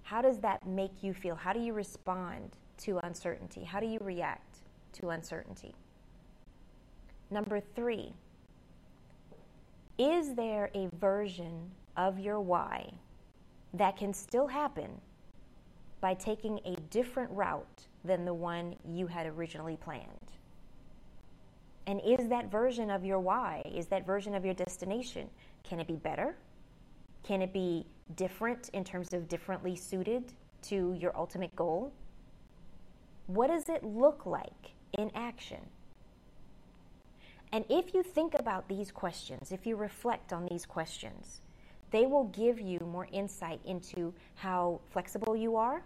How 0.04 0.22
does 0.22 0.40
that 0.40 0.68
make 0.68 0.92
you 1.01 1.13
feel? 1.13 1.36
How 1.36 1.54
do 1.54 1.62
you 1.62 1.72
respond 1.72 2.58
to 2.80 3.00
uncertainty? 3.06 3.63
How 3.63 3.80
do 3.80 3.86
you 3.86 4.00
react 4.01 4.58
to 5.00 5.12
uncertainty? 5.12 5.74
Number 7.30 7.62
three, 7.62 8.12
is 9.98 10.36
there 10.36 10.70
a 10.75 10.90
version 10.98 11.72
of 11.96 12.20
your 12.20 12.42
why 12.42 12.92
that 13.74 13.96
can 13.96 14.13
still 14.13 14.48
happen 14.48 15.00
by 16.01 16.13
taking 16.13 16.60
a 16.66 16.75
different 16.90 17.32
route 17.32 17.88
than 18.04 18.25
the 18.25 18.34
one 18.34 18.75
you 18.86 19.08
had 19.08 19.28
originally 19.28 19.78
planned? 19.78 20.34
And 21.91 22.00
is 22.05 22.29
that 22.29 22.50
version 22.50 22.89
of 22.89 23.03
your 23.03 23.19
why, 23.19 23.63
is 23.65 23.88
that 23.88 24.05
version 24.05 24.33
of 24.33 24.45
your 24.45 24.53
destination, 24.53 25.29
can 25.65 25.77
it 25.81 25.88
be 25.88 25.98
better? 25.98 26.38
Can 27.21 27.41
it 27.41 27.51
be 27.51 27.86
different 28.15 28.69
in 28.69 28.86
terms 28.86 29.12
of 29.12 29.27
differently 29.27 29.75
suited 29.75 30.31
to 30.69 30.95
your 30.98 31.12
ultimate 31.17 31.53
goal? 31.53 31.91
What 33.27 33.48
does 33.48 33.67
it 33.67 33.83
look 33.83 34.25
like 34.25 34.71
in 34.98 35.12
action? 35.15 35.60
And 37.51 37.65
if 37.67 37.93
you 37.93 38.03
think 38.03 38.36
about 38.39 38.69
these 38.69 38.89
questions, 38.89 39.51
if 39.51 39.65
you 39.65 39.75
reflect 39.75 40.31
on 40.31 40.48
these 40.50 40.65
questions, 40.65 41.41
they 41.91 42.05
will 42.05 42.27
give 42.27 42.62
you 42.62 42.79
more 42.89 43.10
insight 43.12 43.60
into 43.65 44.13
how 44.36 44.79
flexible 44.91 45.36
you 45.36 45.57
are, 45.57 45.83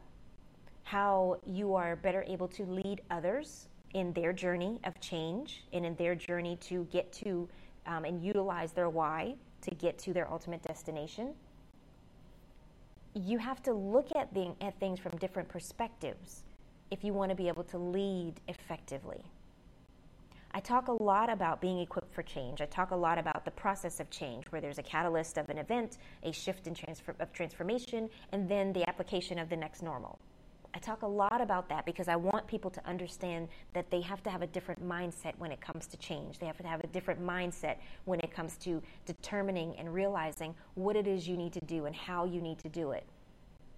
how 0.84 1.40
you 1.48 1.74
are 1.74 1.96
better 1.96 2.24
able 2.28 2.50
to 2.50 2.64
lead 2.66 3.02
others 3.10 3.70
in 3.96 4.12
their 4.12 4.34
journey 4.34 4.78
of 4.84 5.00
change 5.00 5.64
and 5.72 5.86
in 5.86 5.96
their 5.96 6.16
journey 6.16 6.58
to 6.58 6.86
get 6.92 7.12
to 7.14 7.48
um, 7.88 8.04
and 8.04 8.22
utilize 8.22 8.74
their 8.74 8.90
why 8.90 9.34
to 9.62 9.72
get 9.72 9.98
to 9.98 10.12
their 10.12 10.30
ultimate 10.30 10.62
destination. 10.62 11.34
You 13.14 13.38
have 13.38 13.64
to 13.64 13.74
look 13.74 14.14
at, 14.14 14.34
the, 14.34 14.54
at 14.60 14.78
things 14.82 15.00
from 15.00 15.18
different 15.18 15.48
perspectives 15.48 16.44
if 16.92 17.06
you 17.06 17.14
want 17.14 17.30
to 17.30 17.36
be 17.36 17.48
able 17.48 17.64
to 17.64 17.78
lead 17.78 18.34
effectively. 18.50 19.24
I 20.52 20.60
talk 20.60 20.90
a 20.90 21.04
lot 21.04 21.30
about 21.30 21.62
being 21.62 21.80
equipped 21.80 22.14
for 22.14 22.22
change. 22.22 22.60
I 22.60 22.66
talk 22.66 22.92
a 22.92 22.96
lot 22.96 23.18
about 23.18 23.46
the 23.46 23.52
process 23.52 24.02
of 24.02 24.10
change, 24.10 24.46
where 24.50 24.60
there's 24.62 24.78
a 24.78 24.84
catalyst 24.84 25.38
of 25.38 25.50
an 25.50 25.58
event, 25.58 25.98
a 26.24 26.34
shift 26.34 26.68
in 26.68 26.74
transfer, 26.74 27.16
of 27.20 27.32
transformation, 27.32 28.10
and 28.34 28.48
then 28.48 28.74
the 28.74 28.88
application 28.88 29.40
of 29.40 29.50
the 29.50 29.58
next 29.58 29.82
normal. 29.82 30.20
I 30.76 30.80
talk 30.80 31.04
a 31.04 31.08
lot 31.08 31.40
about 31.40 31.70
that 31.70 31.86
because 31.86 32.10
I 32.10 32.18
want 32.18 32.48
people 32.48 32.70
to 32.70 32.86
understand 32.86 33.48
that 33.72 33.90
they 33.90 34.02
have 34.02 34.22
to 34.24 34.30
have 34.30 34.42
a 34.42 34.48
different 34.48 34.86
mindset 34.86 35.32
when 35.38 35.54
it 35.54 35.62
comes 35.62 35.88
to 35.88 35.98
change. 35.98 36.38
They 36.38 36.48
have 36.48 36.58
to 36.58 36.68
have 36.68 36.82
a 36.82 36.88
different 36.88 37.26
mindset 37.26 37.78
when 38.04 38.20
it 38.20 38.34
comes 38.34 38.58
to 38.58 38.82
determining 39.06 39.78
and 39.78 39.94
realizing 39.94 40.54
what 40.74 40.98
it 40.98 41.08
is 41.08 41.30
you 41.30 41.38
need 41.38 41.54
to 41.54 41.62
do 41.62 41.86
and 41.86 41.96
how 41.96 42.26
you 42.26 42.42
need 42.42 42.60
to 42.60 42.68
do 42.68 42.92
it 42.92 43.06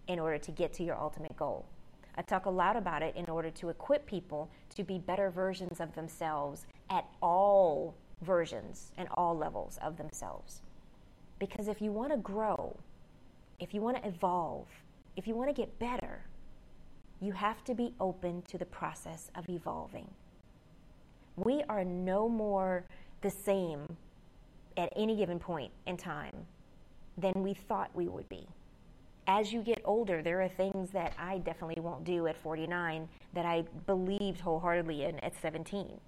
in 0.07 0.17
order 0.17 0.39
to 0.39 0.51
get 0.51 0.73
to 0.73 0.83
your 0.83 0.97
ultimate 0.97 1.37
goal. 1.37 1.67
I 2.15 2.23
talk 2.23 2.47
a 2.47 2.49
lot 2.49 2.75
about 2.75 3.03
it 3.03 3.15
in 3.15 3.29
order 3.29 3.51
to 3.51 3.69
equip 3.69 4.07
people 4.07 4.49
to 4.73 4.83
be 4.83 4.97
better 4.97 5.29
versions 5.29 5.79
of 5.79 5.93
themselves 5.93 6.65
at 6.89 7.05
all 7.21 7.93
versions 8.23 8.91
and 8.97 9.07
all 9.13 9.37
levels 9.37 9.77
of 9.83 9.97
themselves. 9.97 10.63
Because 11.37 11.67
if 11.67 11.79
you 11.79 11.91
want 11.91 12.11
to 12.11 12.17
grow, 12.17 12.75
if 13.59 13.75
you 13.75 13.81
want 13.81 14.01
to 14.01 14.07
evolve, 14.07 14.65
if 15.15 15.27
you 15.27 15.35
want 15.35 15.47
to 15.47 15.53
get 15.53 15.77
better, 15.77 16.23
you 17.19 17.31
have 17.33 17.63
to 17.65 17.73
be 17.73 17.93
open 17.99 18.41
to 18.43 18.57
the 18.57 18.65
process 18.65 19.31
of 19.35 19.49
evolving. 19.49 20.09
We 21.35 21.63
are 21.69 21.83
no 21.83 22.29
more 22.29 22.85
the 23.21 23.29
same 23.31 23.97
at 24.75 24.93
any 24.95 25.15
given 25.15 25.39
point 25.39 25.71
in 25.85 25.97
time 25.97 26.45
than 27.17 27.33
we 27.43 27.53
thought 27.53 27.89
we 27.95 28.07
would 28.07 28.29
be 28.29 28.47
as 29.27 29.51
you 29.51 29.61
get 29.61 29.81
older, 29.83 30.21
there 30.21 30.41
are 30.41 30.47
things 30.47 30.89
that 30.91 31.13
I 31.19 31.39
definitely 31.39 31.81
won't 31.81 32.05
do 32.05 32.27
at 32.27 32.37
49 32.37 33.09
that 33.33 33.45
I 33.45 33.65
believed 33.85 34.39
wholeheartedly 34.39 35.03
in 35.03 35.19
at 35.19 35.35
17. 35.41 35.99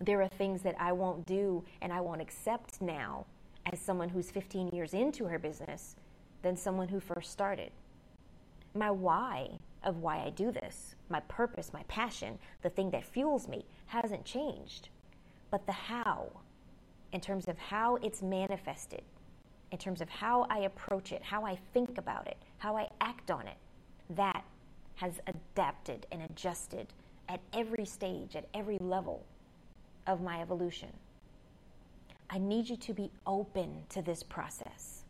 There 0.00 0.22
are 0.22 0.28
things 0.28 0.62
that 0.62 0.74
I 0.80 0.92
won't 0.92 1.26
do 1.26 1.62
and 1.82 1.92
I 1.92 2.00
won't 2.00 2.22
accept 2.22 2.80
now 2.80 3.26
as 3.70 3.78
someone 3.78 4.08
who's 4.08 4.30
15 4.30 4.68
years 4.68 4.94
into 4.94 5.26
her 5.26 5.38
business 5.38 5.96
than 6.40 6.56
someone 6.56 6.88
who 6.88 6.98
first 6.98 7.30
started. 7.30 7.70
My 8.74 8.90
why 8.90 9.58
of 9.84 9.98
why 9.98 10.22
I 10.24 10.30
do 10.30 10.50
this, 10.50 10.94
my 11.08 11.20
purpose, 11.20 11.72
my 11.72 11.82
passion, 11.84 12.38
the 12.62 12.70
thing 12.70 12.90
that 12.90 13.04
fuels 13.04 13.48
me 13.48 13.64
hasn't 13.86 14.24
changed. 14.24 14.88
But 15.50 15.66
the 15.66 15.72
how, 15.72 16.30
in 17.12 17.20
terms 17.20 17.48
of 17.48 17.58
how 17.58 17.96
it's 17.96 18.22
manifested, 18.22 19.02
in 19.70 19.78
terms 19.78 20.00
of 20.00 20.08
how 20.08 20.46
I 20.50 20.60
approach 20.60 21.12
it, 21.12 21.22
how 21.22 21.44
I 21.44 21.58
think 21.72 21.98
about 21.98 22.26
it, 22.26 22.36
how 22.58 22.76
I 22.76 22.88
act 23.00 23.30
on 23.30 23.46
it, 23.46 23.56
that 24.10 24.44
has 24.96 25.20
adapted 25.26 26.06
and 26.12 26.22
adjusted 26.22 26.88
at 27.28 27.40
every 27.52 27.84
stage, 27.84 28.36
at 28.36 28.46
every 28.54 28.78
level 28.78 29.24
of 30.06 30.20
my 30.20 30.40
evolution. 30.40 30.90
I 32.28 32.38
need 32.38 32.68
you 32.68 32.76
to 32.76 32.94
be 32.94 33.10
open 33.26 33.82
to 33.90 34.02
this 34.02 34.22
process. 34.22 35.04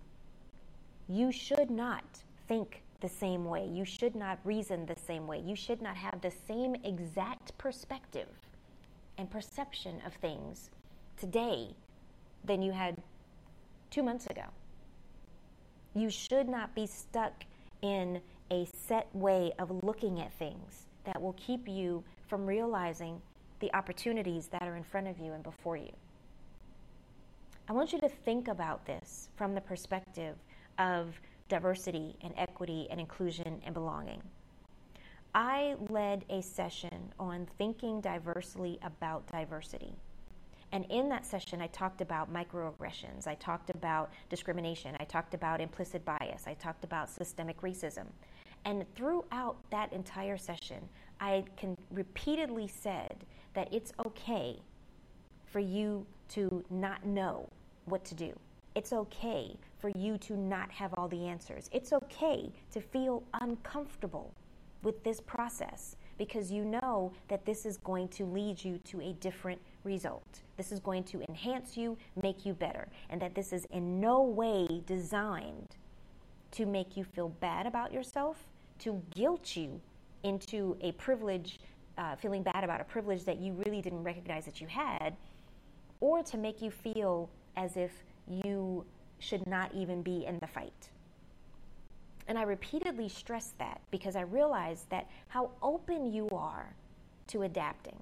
You 1.09 1.31
should 1.33 1.71
not 1.71 2.05
think 2.49 2.83
the 3.03 3.09
same 3.09 3.45
way. 3.45 3.67
You 3.67 3.85
should 3.85 4.15
not 4.15 4.39
reason 4.45 4.87
the 4.87 4.97
same 4.97 5.27
way. 5.27 5.43
You 5.45 5.55
should 5.55 5.83
not 5.83 5.97
have 5.97 6.23
the 6.23 6.33
same 6.49 6.75
exact 6.85 7.59
perspective 7.59 8.29
and 9.19 9.31
perception 9.31 10.01
of 10.07 10.15
things 10.15 10.71
today 11.19 11.75
than 12.45 12.63
you 12.63 12.73
had 12.73 12.97
two 13.91 14.03
months 14.03 14.27
ago. 14.27 14.45
You 15.95 16.09
should 16.09 16.49
not 16.49 16.75
be 16.75 16.87
stuck 16.87 17.45
in 17.83 18.23
a 18.51 18.67
set 18.87 19.15
way 19.15 19.53
of 19.59 19.85
looking 19.85 20.21
at 20.21 20.33
things 20.39 20.87
that 21.05 21.21
will 21.21 21.35
keep 21.35 21.69
you 21.69 22.03
from 22.29 22.47
realizing 22.47 23.21
the 23.61 23.75
opportunities 23.75 24.47
that 24.49 24.63
are 24.63 24.77
in 24.77 24.85
front 24.85 25.09
of 25.09 25.19
you 25.19 25.33
and 25.33 25.43
before 25.43 25.77
you. 25.77 25.93
I 27.69 27.73
want 27.73 27.93
you 27.93 28.01
to 28.01 28.09
think 28.09 28.49
about 28.49 28.87
this 28.87 29.29
from 29.37 29.55
the 29.55 29.61
perspective 29.61 30.37
of 30.79 31.21
diversity 31.53 32.17
and 32.23 32.33
equity 32.39 32.89
and 32.91 32.99
inclusion 32.99 33.61
and 33.67 33.75
belonging. 33.75 34.23
I 35.35 35.77
led 35.91 36.25
a 36.31 36.41
session 36.41 37.13
on 37.19 37.47
thinking 37.59 38.01
diversely 38.01 38.79
about 38.83 39.27
diversity. 39.27 39.95
And 40.73 40.87
in 40.89 41.11
that 41.11 41.27
session, 41.27 41.61
I 41.61 41.67
talked 41.67 42.01
about 42.01 42.33
microaggressions, 42.33 43.27
I 43.27 43.35
talked 43.35 43.69
about 43.69 44.11
discrimination, 44.31 44.97
I 44.99 45.05
talked 45.05 45.35
about 45.35 45.61
implicit 45.61 46.03
bias, 46.07 46.45
I 46.47 46.55
talked 46.55 46.85
about 46.85 47.11
systemic 47.11 47.61
racism. 47.61 48.07
And 48.65 48.87
throughout 48.95 49.57
that 49.71 49.93
entire 49.93 50.39
session, 50.39 50.89
I 51.21 51.45
can 51.59 51.77
repeatedly 51.91 52.67
said 52.67 53.27
that 53.53 53.69
it's 53.71 53.93
okay 54.07 54.59
for 55.45 55.61
you 55.61 56.07
to 56.31 56.65
not 56.71 57.05
know 57.05 57.47
what 57.85 58.07
to 58.07 58.15
do. 58.15 58.33
It's 58.75 58.93
okay 58.93 59.57
for 59.79 59.91
you 59.91 60.17
to 60.19 60.37
not 60.37 60.71
have 60.71 60.95
all 60.97 61.09
the 61.09 61.27
answers. 61.27 61.69
It's 61.73 61.93
okay 61.93 62.51
to 62.73 62.81
feel 62.81 63.23
uncomfortable 63.41 64.33
with 64.83 65.03
this 65.05 65.21
process 65.21 65.97
because 66.19 66.51
you 66.51 66.65
know 66.65 67.13
that 67.29 67.45
this 67.45 67.67
is 67.67 67.77
going 67.79 68.09
to 68.09 68.25
lead 68.25 68.63
you 68.63 68.79
to 68.85 69.01
a 69.01 69.13
different 69.15 69.61
result. 69.85 70.41
This 70.57 70.73
is 70.73 70.81
going 70.81 71.05
to 71.05 71.23
enhance 71.29 71.77
you, 71.77 71.99
make 72.23 72.47
you 72.47 72.55
better, 72.55 72.89
and 73.11 73.21
that 73.21 73.35
this 73.35 73.53
is 73.53 73.67
in 73.67 74.01
no 74.01 74.23
way 74.23 74.83
designed 74.87 75.77
to 76.53 76.67
make 76.67 76.97
you 76.97 77.05
feel 77.05 77.31
bad 77.41 77.67
about 77.67 77.93
yourself, 77.93 78.37
to 78.81 79.03
guilt 79.15 79.57
you 79.57 79.81
into 80.23 80.77
a 80.81 80.93
privilege, 80.93 81.61
uh, 81.99 82.15
feeling 82.17 82.43
bad 82.43 82.63
about 82.63 82.81
a 82.81 82.85
privilege 82.85 83.25
that 83.25 83.39
you 83.39 83.53
really 83.65 83.83
didn't 83.83 84.03
recognize 84.03 84.45
that 84.45 84.61
you 84.61 84.67
had, 84.67 85.17
or 86.01 86.23
to 86.23 86.37
make 86.37 86.63
you 86.63 86.71
feel 86.71 87.29
as 87.57 87.77
if 87.77 87.91
you 88.29 88.85
should 89.19 89.47
not 89.47 89.73
even 89.75 90.03
be 90.03 90.27
in 90.27 90.39
the 90.41 90.47
fight. 90.47 90.91
And 92.29 92.39
I 92.39 92.43
repeatedly 92.43 93.09
stress 93.09 93.53
that 93.59 93.81
because 93.91 94.17
I 94.17 94.23
realized 94.23 94.89
that 94.91 95.09
how 95.29 95.51
open 95.63 96.13
you 96.13 96.29
are 96.31 96.75
to 97.29 97.43
adapting, 97.43 97.97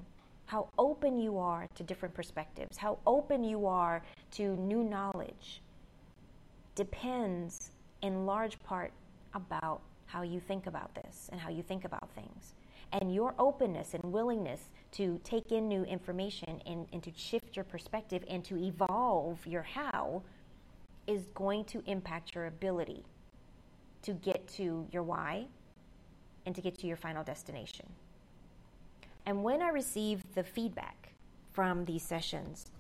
how 0.47 0.69
open 0.79 1.19
you 1.19 1.39
are 1.39 1.67
to 1.75 1.83
different 1.83 2.15
perspectives, 2.15 2.77
how 2.77 2.99
open 3.07 3.45
you 3.45 3.67
are 3.67 4.03
to 4.33 4.57
new 4.57 4.85
knowledge 4.85 5.63
depends 6.75 7.71
in 8.03 8.27
large 8.27 8.63
part 8.63 8.93
about 9.35 9.81
how 10.07 10.23
you 10.23 10.41
think 10.41 10.67
about 10.67 10.95
this 10.95 11.29
and 11.33 11.41
how 11.41 11.51
you 11.51 11.63
think 11.63 11.85
about 11.85 12.09
things. 12.15 12.55
And 12.93 13.15
your 13.15 13.35
openness 13.39 13.95
and 13.95 14.13
willingness 14.13 14.71
to 14.93 15.21
take 15.23 15.53
in 15.53 15.69
new 15.69 15.85
information 15.85 16.61
and, 16.67 16.87
and 16.93 17.03
to 17.05 17.13
shift 17.15 17.57
your 17.57 17.65
perspective 17.65 18.25
and 18.29 18.45
to 18.45 18.57
evolve 18.57 19.47
your 19.47 19.63
how 19.63 20.23
is 21.07 21.27
going 21.35 21.65
to 21.67 21.83
impact 21.87 22.35
your 22.35 22.47
ability 22.47 23.05
to 24.03 24.13
get 24.13 24.49
to 24.49 24.87
your 24.91 25.03
why 25.03 25.47
and 26.47 26.55
to 26.55 26.61
get 26.61 26.79
to 26.79 26.87
your 26.87 26.97
final 26.97 27.23
destination. 27.23 27.87
And 29.27 29.45
when 29.45 29.63
I 29.63 29.69
received 29.69 30.35
the 30.35 30.43
feedback 30.43 31.13
from 31.53 31.85
these 31.85 32.03
sessions, 32.03 32.71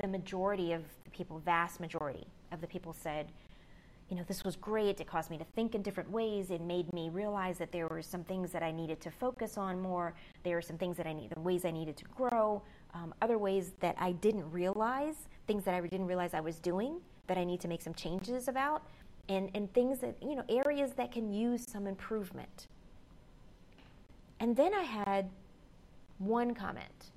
the 0.00 0.08
majority 0.08 0.72
of 0.72 0.82
the 1.04 1.10
people, 1.10 1.38
vast 1.38 1.80
majority 1.80 2.26
of 2.52 2.60
the 2.60 2.66
people 2.66 2.92
said, 2.92 3.26
you 4.10 4.16
know, 4.16 4.24
this 4.26 4.42
was 4.42 4.56
great. 4.56 5.00
It 5.00 5.06
caused 5.06 5.30
me 5.30 5.38
to 5.38 5.44
think 5.54 5.76
in 5.76 5.82
different 5.82 6.10
ways. 6.10 6.50
It 6.50 6.60
made 6.60 6.92
me 6.92 7.08
realize 7.10 7.58
that 7.58 7.70
there 7.70 7.86
were 7.86 8.02
some 8.02 8.24
things 8.24 8.50
that 8.50 8.62
I 8.62 8.72
needed 8.72 9.00
to 9.02 9.10
focus 9.10 9.56
on 9.56 9.80
more. 9.80 10.14
There 10.42 10.56
were 10.56 10.62
some 10.62 10.76
things 10.76 10.96
that 10.96 11.06
I 11.06 11.12
needed, 11.12 11.38
ways 11.38 11.64
I 11.64 11.70
needed 11.70 11.96
to 11.98 12.04
grow, 12.16 12.60
um, 12.92 13.14
other 13.22 13.38
ways 13.38 13.70
that 13.78 13.94
I 14.00 14.10
didn't 14.12 14.50
realize, 14.50 15.14
things 15.46 15.64
that 15.64 15.74
I 15.74 15.80
didn't 15.80 16.06
realize 16.06 16.34
I 16.34 16.40
was 16.40 16.58
doing 16.58 17.00
that 17.28 17.38
I 17.38 17.44
need 17.44 17.60
to 17.60 17.68
make 17.68 17.82
some 17.82 17.94
changes 17.94 18.48
about, 18.48 18.82
and, 19.28 19.48
and 19.54 19.72
things 19.72 20.00
that, 20.00 20.16
you 20.20 20.34
know, 20.34 20.44
areas 20.48 20.94
that 20.94 21.12
can 21.12 21.32
use 21.32 21.64
some 21.64 21.86
improvement. 21.86 22.66
And 24.40 24.56
then 24.56 24.74
I 24.74 24.82
had 24.82 25.30
one 26.18 26.52
comment 26.52 27.12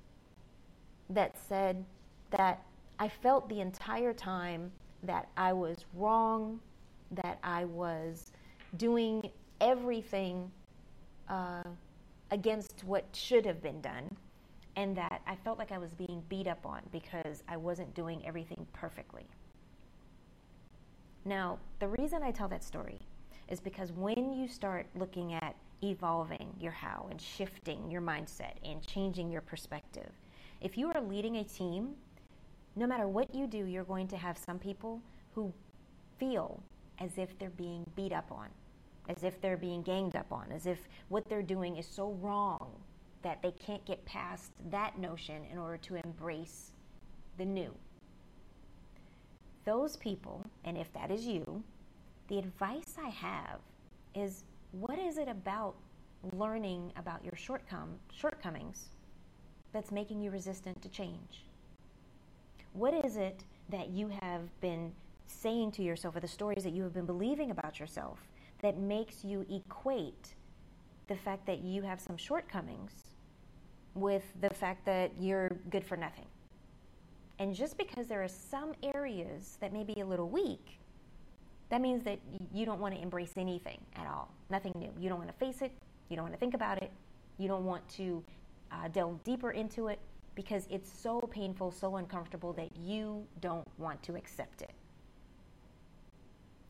that 1.10 1.36
said 1.48 1.84
that 2.30 2.62
I 3.00 3.08
felt 3.08 3.48
the 3.48 3.60
entire 3.60 4.12
time 4.12 4.70
that 5.02 5.28
I 5.36 5.52
was 5.52 5.84
wrong 5.94 6.60
that 7.22 7.38
I 7.42 7.64
was 7.64 8.32
doing 8.76 9.30
everything 9.60 10.50
uh, 11.28 11.62
against 12.30 12.82
what 12.84 13.04
should 13.12 13.46
have 13.46 13.62
been 13.62 13.80
done, 13.80 14.14
and 14.76 14.96
that 14.96 15.22
I 15.26 15.36
felt 15.36 15.58
like 15.58 15.72
I 15.72 15.78
was 15.78 15.92
being 15.94 16.22
beat 16.28 16.46
up 16.46 16.66
on 16.66 16.82
because 16.90 17.42
I 17.48 17.56
wasn't 17.56 17.94
doing 17.94 18.22
everything 18.26 18.66
perfectly. 18.72 19.26
Now, 21.24 21.58
the 21.78 21.88
reason 21.88 22.22
I 22.22 22.30
tell 22.30 22.48
that 22.48 22.62
story 22.62 23.00
is 23.48 23.60
because 23.60 23.92
when 23.92 24.32
you 24.32 24.48
start 24.48 24.86
looking 24.94 25.34
at 25.34 25.54
evolving 25.82 26.54
your 26.60 26.72
how 26.72 27.06
and 27.10 27.20
shifting 27.20 27.90
your 27.90 28.00
mindset 28.00 28.54
and 28.64 28.84
changing 28.86 29.30
your 29.30 29.40
perspective, 29.40 30.10
if 30.60 30.76
you 30.76 30.90
are 30.94 31.00
leading 31.00 31.36
a 31.36 31.44
team, 31.44 31.90
no 32.76 32.86
matter 32.86 33.06
what 33.06 33.34
you 33.34 33.46
do, 33.46 33.64
you're 33.66 33.84
going 33.84 34.08
to 34.08 34.16
have 34.16 34.36
some 34.36 34.58
people 34.58 35.00
who 35.34 35.52
feel 36.18 36.62
as 36.98 37.18
if 37.18 37.38
they're 37.38 37.50
being 37.50 37.84
beat 37.96 38.12
up 38.12 38.30
on, 38.30 38.48
as 39.08 39.22
if 39.24 39.40
they're 39.40 39.56
being 39.56 39.82
ganged 39.82 40.16
up 40.16 40.32
on, 40.32 40.50
as 40.52 40.66
if 40.66 40.78
what 41.08 41.28
they're 41.28 41.42
doing 41.42 41.76
is 41.76 41.86
so 41.86 42.12
wrong 42.20 42.70
that 43.22 43.42
they 43.42 43.52
can't 43.52 43.84
get 43.84 44.04
past 44.04 44.52
that 44.70 44.98
notion 44.98 45.42
in 45.50 45.58
order 45.58 45.78
to 45.78 45.96
embrace 45.96 46.72
the 47.38 47.44
new. 47.44 47.74
Those 49.64 49.96
people, 49.96 50.44
and 50.64 50.76
if 50.76 50.92
that 50.92 51.10
is 51.10 51.24
you, 51.24 51.62
the 52.28 52.38
advice 52.38 52.96
I 53.02 53.08
have 53.08 53.60
is 54.14 54.44
what 54.72 54.98
is 54.98 55.18
it 55.18 55.28
about 55.28 55.74
learning 56.32 56.92
about 56.96 57.24
your 57.24 57.32
shortcom- 57.32 57.98
shortcomings 58.12 58.88
that's 59.72 59.90
making 59.90 60.20
you 60.20 60.30
resistant 60.30 60.80
to 60.82 60.88
change? 60.88 61.44
What 62.72 62.92
is 63.04 63.16
it 63.16 63.44
that 63.70 63.88
you 63.88 64.10
have 64.20 64.42
been 64.60 64.92
saying 65.26 65.72
to 65.72 65.82
yourself 65.82 66.16
or 66.16 66.20
the 66.20 66.28
stories 66.28 66.64
that 66.64 66.72
you 66.72 66.82
have 66.82 66.94
been 66.94 67.06
believing 67.06 67.50
about 67.50 67.80
yourself 67.80 68.18
that 68.62 68.78
makes 68.78 69.24
you 69.24 69.44
equate 69.50 70.34
the 71.08 71.16
fact 71.16 71.46
that 71.46 71.60
you 71.60 71.82
have 71.82 72.00
some 72.00 72.16
shortcomings 72.16 72.92
with 73.94 74.24
the 74.40 74.50
fact 74.50 74.84
that 74.86 75.12
you're 75.20 75.50
good 75.70 75.84
for 75.84 75.96
nothing. 75.96 76.26
And 77.38 77.54
just 77.54 77.76
because 77.76 78.06
there 78.06 78.22
are 78.22 78.28
some 78.28 78.72
areas 78.94 79.58
that 79.60 79.72
may 79.72 79.84
be 79.84 80.00
a 80.00 80.06
little 80.06 80.28
weak, 80.28 80.78
that 81.68 81.80
means 81.80 82.04
that 82.04 82.18
you 82.52 82.64
don't 82.64 82.80
want 82.80 82.94
to 82.94 83.00
embrace 83.00 83.32
anything 83.36 83.80
at 83.96 84.06
all, 84.06 84.28
nothing 84.50 84.72
new. 84.76 84.90
You 84.98 85.08
don't 85.08 85.18
want 85.18 85.30
to 85.30 85.36
face 85.36 85.60
it, 85.60 85.72
you 86.08 86.16
don't 86.16 86.24
want 86.24 86.34
to 86.34 86.40
think 86.40 86.54
about 86.54 86.82
it, 86.82 86.90
you 87.38 87.48
don't 87.48 87.64
want 87.64 87.86
to 87.90 88.22
uh, 88.70 88.88
delve 88.88 89.22
deeper 89.24 89.50
into 89.50 89.88
it 89.88 89.98
because 90.34 90.66
it's 90.70 90.90
so 90.90 91.20
painful, 91.20 91.70
so 91.70 91.96
uncomfortable 91.96 92.52
that 92.54 92.76
you 92.76 93.24
don't 93.40 93.66
want 93.78 94.02
to 94.04 94.16
accept 94.16 94.62
it 94.62 94.72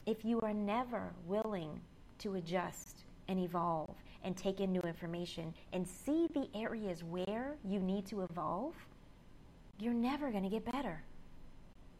if 0.06 0.24
you 0.24 0.40
are 0.40 0.52
never 0.52 1.12
willing 1.26 1.80
to 2.18 2.34
adjust 2.34 3.04
and 3.28 3.38
evolve 3.38 3.94
and 4.22 4.36
take 4.36 4.60
in 4.60 4.72
new 4.72 4.80
information 4.80 5.54
and 5.72 5.86
see 5.86 6.28
the 6.34 6.48
areas 6.54 7.02
where 7.04 7.56
you 7.64 7.80
need 7.80 8.06
to 8.06 8.22
evolve, 8.22 8.74
you're 9.78 9.94
never 9.94 10.30
going 10.30 10.44
to 10.44 10.50
get 10.50 10.70
better. 10.70 11.02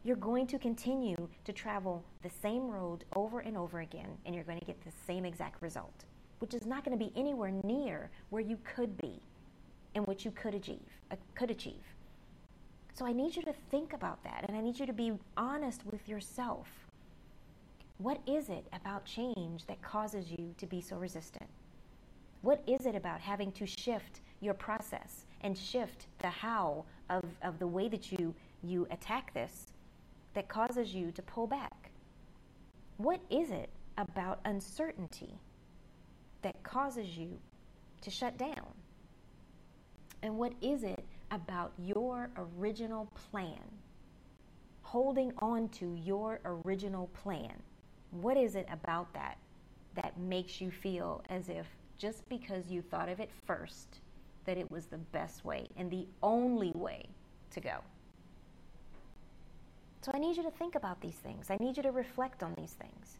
You're 0.03 0.15
going 0.17 0.45
to 0.47 0.59
continue 0.59 1.27
to 1.45 1.51
travel 1.53 2.03
the 2.21 2.29
same 2.29 2.69
road 2.69 3.05
over 3.15 3.39
and 3.39 3.57
over 3.57 3.79
again, 3.79 4.09
and 4.25 4.35
you're 4.35 4.43
going 4.43 4.59
to 4.59 4.65
get 4.65 4.83
the 4.83 4.91
same 5.07 5.25
exact 5.25 5.61
result, 5.61 6.05
which 6.39 6.53
is 6.53 6.65
not 6.65 6.85
going 6.85 6.97
to 6.97 7.03
be 7.03 7.11
anywhere 7.19 7.51
near 7.63 8.11
where 8.29 8.41
you 8.41 8.57
could 8.63 8.97
be 8.97 9.19
and 9.95 10.05
what 10.05 10.23
you 10.23 10.31
could 10.31 10.53
achieve. 10.53 10.85
Uh, 11.09 11.15
could 11.33 11.49
achieve. 11.49 11.81
So 12.93 13.05
I 13.05 13.13
need 13.13 13.35
you 13.35 13.41
to 13.43 13.53
think 13.71 13.93
about 13.93 14.23
that, 14.23 14.45
and 14.47 14.55
I 14.55 14.61
need 14.61 14.79
you 14.79 14.85
to 14.85 14.93
be 14.93 15.13
honest 15.35 15.85
with 15.85 16.07
yourself 16.07 16.84
what 17.97 18.19
is 18.27 18.49
it 18.49 18.67
about 18.73 19.05
change 19.05 19.65
that 19.67 19.81
causes 19.81 20.29
you 20.29 20.53
to 20.57 20.65
be 20.65 20.81
so 20.81 20.97
resistant? 20.97 21.49
What 22.41 22.61
is 22.67 22.85
it 22.85 22.93
about 22.93 23.21
having 23.21 23.51
to 23.53 23.65
shift 23.65 24.21
your 24.41 24.53
process 24.53 25.25
and 25.41 25.57
shift 25.57 26.07
the 26.19 26.29
how 26.29 26.83
of, 27.09 27.23
of 27.41 27.57
the 27.57 27.67
way 27.67 27.87
that 27.87 28.11
you, 28.11 28.35
you 28.61 28.85
attack 28.91 29.33
this 29.33 29.67
that 30.33 30.49
causes 30.49 30.93
you 30.93 31.11
to 31.11 31.21
pull 31.21 31.47
back? 31.47 31.91
What 32.97 33.21
is 33.29 33.49
it 33.49 33.69
about 33.97 34.39
uncertainty 34.43 35.33
that 36.41 36.61
causes 36.63 37.17
you 37.17 37.39
to 38.01 38.11
shut 38.11 38.37
down? 38.37 38.67
And 40.21 40.37
what 40.37 40.51
is 40.61 40.83
it 40.83 41.05
about 41.31 41.71
your 41.77 42.29
original 42.37 43.09
plan? 43.31 43.61
Holding 44.81 45.31
on 45.39 45.69
to 45.69 45.95
your 45.95 46.41
original 46.43 47.07
plan 47.07 47.53
what 48.21 48.37
is 48.37 48.55
it 48.55 48.67
about 48.71 49.13
that 49.13 49.37
that 49.95 50.17
makes 50.19 50.59
you 50.59 50.71
feel 50.71 51.23
as 51.29 51.49
if 51.49 51.65
just 51.97 52.27
because 52.29 52.69
you 52.69 52.81
thought 52.81 53.09
of 53.09 53.19
it 53.19 53.29
first, 53.45 53.99
that 54.45 54.57
it 54.57 54.69
was 54.69 54.85
the 54.85 54.97
best 54.97 55.45
way 55.45 55.67
and 55.77 55.89
the 55.89 56.07
only 56.21 56.71
way 56.75 57.05
to 57.51 57.59
go? 57.59 57.77
So 60.01 60.11
I 60.13 60.19
need 60.19 60.37
you 60.37 60.43
to 60.43 60.51
think 60.51 60.75
about 60.75 61.01
these 61.01 61.15
things. 61.15 61.47
I 61.49 61.57
need 61.59 61.77
you 61.77 61.83
to 61.83 61.91
reflect 61.91 62.43
on 62.43 62.53
these 62.55 62.73
things. 62.73 63.17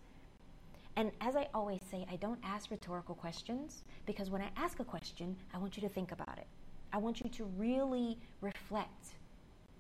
And 0.98 1.12
as 1.20 1.36
I 1.36 1.48
always 1.54 1.82
say, 1.90 2.06
I 2.12 2.16
don't 2.18 2.40
ask 2.44 2.72
rhetorical 2.72 3.16
questions 3.16 3.84
because 4.06 4.30
when 4.30 4.42
I 4.42 4.50
ask 4.56 4.80
a 4.80 4.84
question, 4.84 5.36
I 5.54 5.58
want 5.58 5.76
you 5.76 5.82
to 5.82 5.90
think 5.90 6.12
about 6.12 6.38
it. 6.38 6.48
I 6.94 6.98
want 6.98 7.22
you 7.22 7.30
to 7.30 7.46
really 7.58 8.18
reflect 8.40 9.16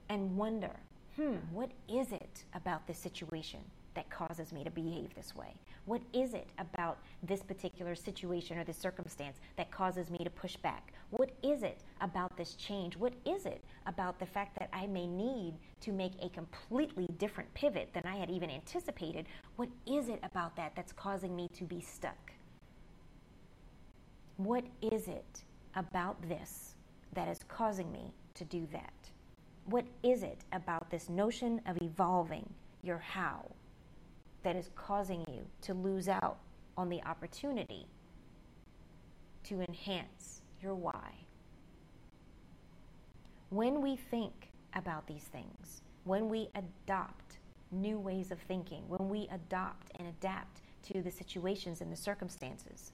and 0.10 0.36
wonder 0.36 0.71
hmm, 1.15 1.36
what 1.51 1.71
is 1.88 2.12
it 2.12 2.43
about 2.54 2.86
this 2.88 2.97
situation 2.97 3.62
that 3.96 4.10
causes 4.10 4.54
me 4.54 4.64
to 4.64 4.70
behave 4.70 5.14
this 5.16 5.36
way? 5.36 5.54
What 5.86 6.02
is 6.14 6.34
it 6.34 6.48
about 6.58 7.00
this 7.24 7.44
particular 7.44 7.96
situation 7.96 8.58
or 8.58 8.64
this 8.64 8.78
circumstance 8.78 9.40
that 9.56 9.72
causes 9.72 10.10
me 10.10 10.20
to 10.20 10.30
push 10.30 10.56
back? 10.58 10.94
What 11.12 11.32
is 11.44 11.64
it 11.64 11.82
about 12.02 12.36
this 12.38 12.54
change? 12.54 12.98
What 12.98 13.14
is 13.26 13.46
it 13.46 13.64
about 13.86 14.20
the 14.20 14.26
fact 14.26 14.58
that 14.60 14.70
I 14.74 14.88
may 14.88 15.08
need 15.08 15.56
to 15.82 15.92
make 15.92 16.14
a 16.22 16.30
completely 16.30 17.08
different 17.18 17.54
pivot 17.54 17.90
than 17.94 18.04
I 18.06 18.16
had 18.16 18.30
even 18.30 18.50
anticipated? 18.50 19.28
What 19.56 19.70
is 19.86 20.10
it 20.10 20.20
about 20.24 20.56
that 20.56 20.74
that's 20.76 20.94
causing 20.94 21.36
me 21.36 21.50
to 21.58 21.64
be 21.64 21.82
stuck? 21.82 22.34
What 24.38 24.66
is 24.82 25.08
it 25.08 25.44
about 25.76 26.22
this 26.28 26.76
that 27.14 27.28
is 27.28 27.40
causing 27.48 27.92
me 27.92 28.14
to 28.34 28.44
do 28.44 28.68
that? 28.72 28.94
What 29.66 29.86
is 30.04 30.24
it 30.24 30.44
about 30.52 30.90
this 30.92 31.10
notion 31.10 31.62
of 31.66 31.82
evolving 31.82 32.48
your 32.84 33.00
how 33.00 33.52
that 34.46 34.56
is 34.56 34.70
causing 34.76 35.26
you 35.28 35.44
to 35.60 35.74
lose 35.74 36.08
out 36.08 36.38
on 36.78 36.88
the 36.88 37.02
opportunity 37.04 37.88
to 39.44 39.60
enhance 39.68 40.44
your 40.62 40.76
why? 40.76 41.14
When 43.50 43.82
we 43.82 43.96
think 43.96 44.52
about 44.76 45.08
these 45.08 45.24
things, 45.24 45.82
when 46.04 46.30
we 46.30 46.50
adopt 46.54 47.40
new 47.72 47.98
ways 47.98 48.30
of 48.30 48.38
thinking, 48.40 48.84
when 48.88 49.10
we 49.10 49.28
adopt 49.32 49.92
and 49.98 50.08
adapt 50.08 50.62
to 50.94 51.02
the 51.02 51.12
situations 51.12 51.82
and 51.82 51.92
the 51.92 51.98
circumstances, 51.98 52.92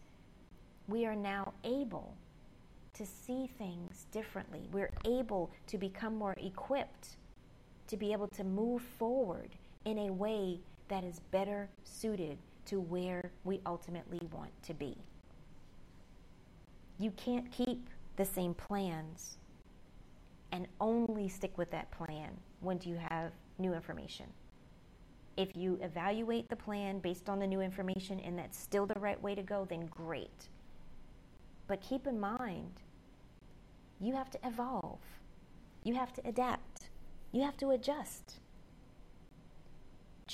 we 0.88 1.06
are 1.06 1.16
now 1.18 1.52
able 1.66 2.16
to 2.94 3.06
see 3.06 3.50
things 3.58 4.06
differently. 4.14 4.70
We're 4.72 4.94
able 5.06 5.52
to 5.68 5.78
become 5.78 6.16
more 6.16 6.36
equipped 6.42 7.18
to 7.88 7.98
be 7.98 8.14
able 8.14 8.30
to 8.30 8.46
move 8.46 8.82
forward 8.98 9.50
in 9.84 9.98
a 9.98 10.14
way 10.14 10.62
that 10.92 11.06
is 11.06 11.22
better 11.32 11.70
suited 11.86 12.38
to 12.66 12.82
where 12.82 13.32
we 13.46 13.62
ultimately 13.66 14.20
want 14.30 14.52
to 14.62 14.74
be. 14.74 14.94
You 17.00 17.12
can't 17.12 17.50
keep 17.50 17.90
the 18.18 18.26
same 18.26 18.54
plans 18.54 19.38
and 20.52 20.68
only 20.82 21.30
stick 21.30 21.58
with 21.58 21.72
that 21.72 21.90
plan 21.92 22.32
when 22.60 22.78
you 22.84 22.98
have 22.98 23.32
new 23.58 23.74
information. 23.74 24.26
If 25.38 25.56
you 25.56 25.80
evaluate 25.82 26.50
the 26.50 26.58
plan 26.58 27.00
based 27.00 27.30
on 27.30 27.40
the 27.40 27.48
new 27.48 27.62
information 27.62 28.20
and 28.20 28.38
that's 28.38 28.60
still 28.60 28.86
the 28.86 29.00
right 29.00 29.20
way 29.24 29.34
to 29.34 29.42
go, 29.42 29.66
then 29.70 29.86
great. 29.86 30.50
But 31.68 31.80
keep 31.80 32.06
in 32.06 32.20
mind, 32.20 32.82
you 34.02 34.14
have 34.14 34.30
to 34.32 34.40
evolve, 34.46 35.00
you 35.86 35.96
have 35.96 36.12
to 36.16 36.28
adapt, 36.28 36.90
you 37.32 37.44
have 37.44 37.56
to 37.58 37.70
adjust. 37.70 38.41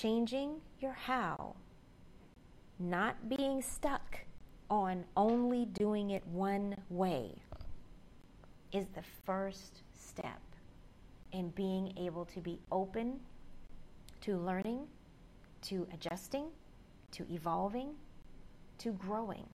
Changing 0.02 0.62
your 0.80 0.94
how, 0.94 1.56
not 2.78 3.30
being 3.30 3.64
stuck 3.64 4.20
on 4.70 5.04
only 5.16 5.66
doing 5.66 6.12
it 6.12 6.24
one 6.28 6.76
way, 6.92 7.32
is 8.72 8.86
the 8.94 9.02
first 9.26 9.82
step 10.00 10.40
in 11.32 11.50
being 11.50 11.98
able 11.98 12.26
to 12.26 12.40
be 12.42 12.60
open 12.72 13.20
to 14.22 14.38
learning, 14.38 14.82
to 15.64 15.88
adjusting, 15.92 16.46
to 17.14 17.26
evolving, 17.32 17.90
to 18.78 18.92
growing. 18.92 19.48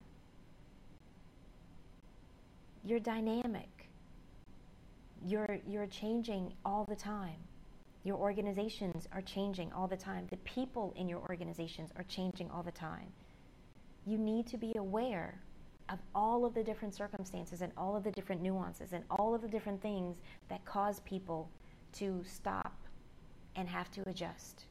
You're 2.84 3.00
dynamic. 3.00 3.88
You're, 5.26 5.60
you're 5.66 5.88
changing 5.88 6.52
all 6.66 6.84
the 6.84 6.98
time. 6.98 7.40
Your 8.04 8.18
organizations 8.18 9.08
are 9.14 9.22
changing 9.22 9.72
all 9.72 9.88
the 9.88 9.98
time. 9.98 10.28
The 10.30 10.38
people 10.38 10.94
in 10.98 11.08
your 11.08 11.20
organizations 11.20 11.92
are 11.96 12.04
changing 12.04 12.50
all 12.52 12.64
the 12.64 12.72
time. 12.72 13.08
You 14.06 14.18
need 14.18 14.48
to 14.48 14.58
be 14.58 14.74
aware 14.78 15.42
of 15.90 16.00
all 16.14 16.46
of 16.46 16.54
the 16.54 16.64
different 16.64 16.94
circumstances 16.94 17.62
and 17.62 17.72
all 17.78 17.96
of 17.96 18.04
the 18.04 18.12
different 18.12 18.42
nuances 18.42 18.94
and 18.94 19.04
all 19.10 19.34
of 19.34 19.42
the 19.42 19.48
different 19.48 19.82
things 19.82 20.18
that 20.50 20.64
cause 20.66 21.00
people 21.02 21.50
to 21.94 22.24
stop 22.26 22.76
and 23.56 23.68
have 23.68 23.92
to 23.92 24.02
adjust 24.10 24.66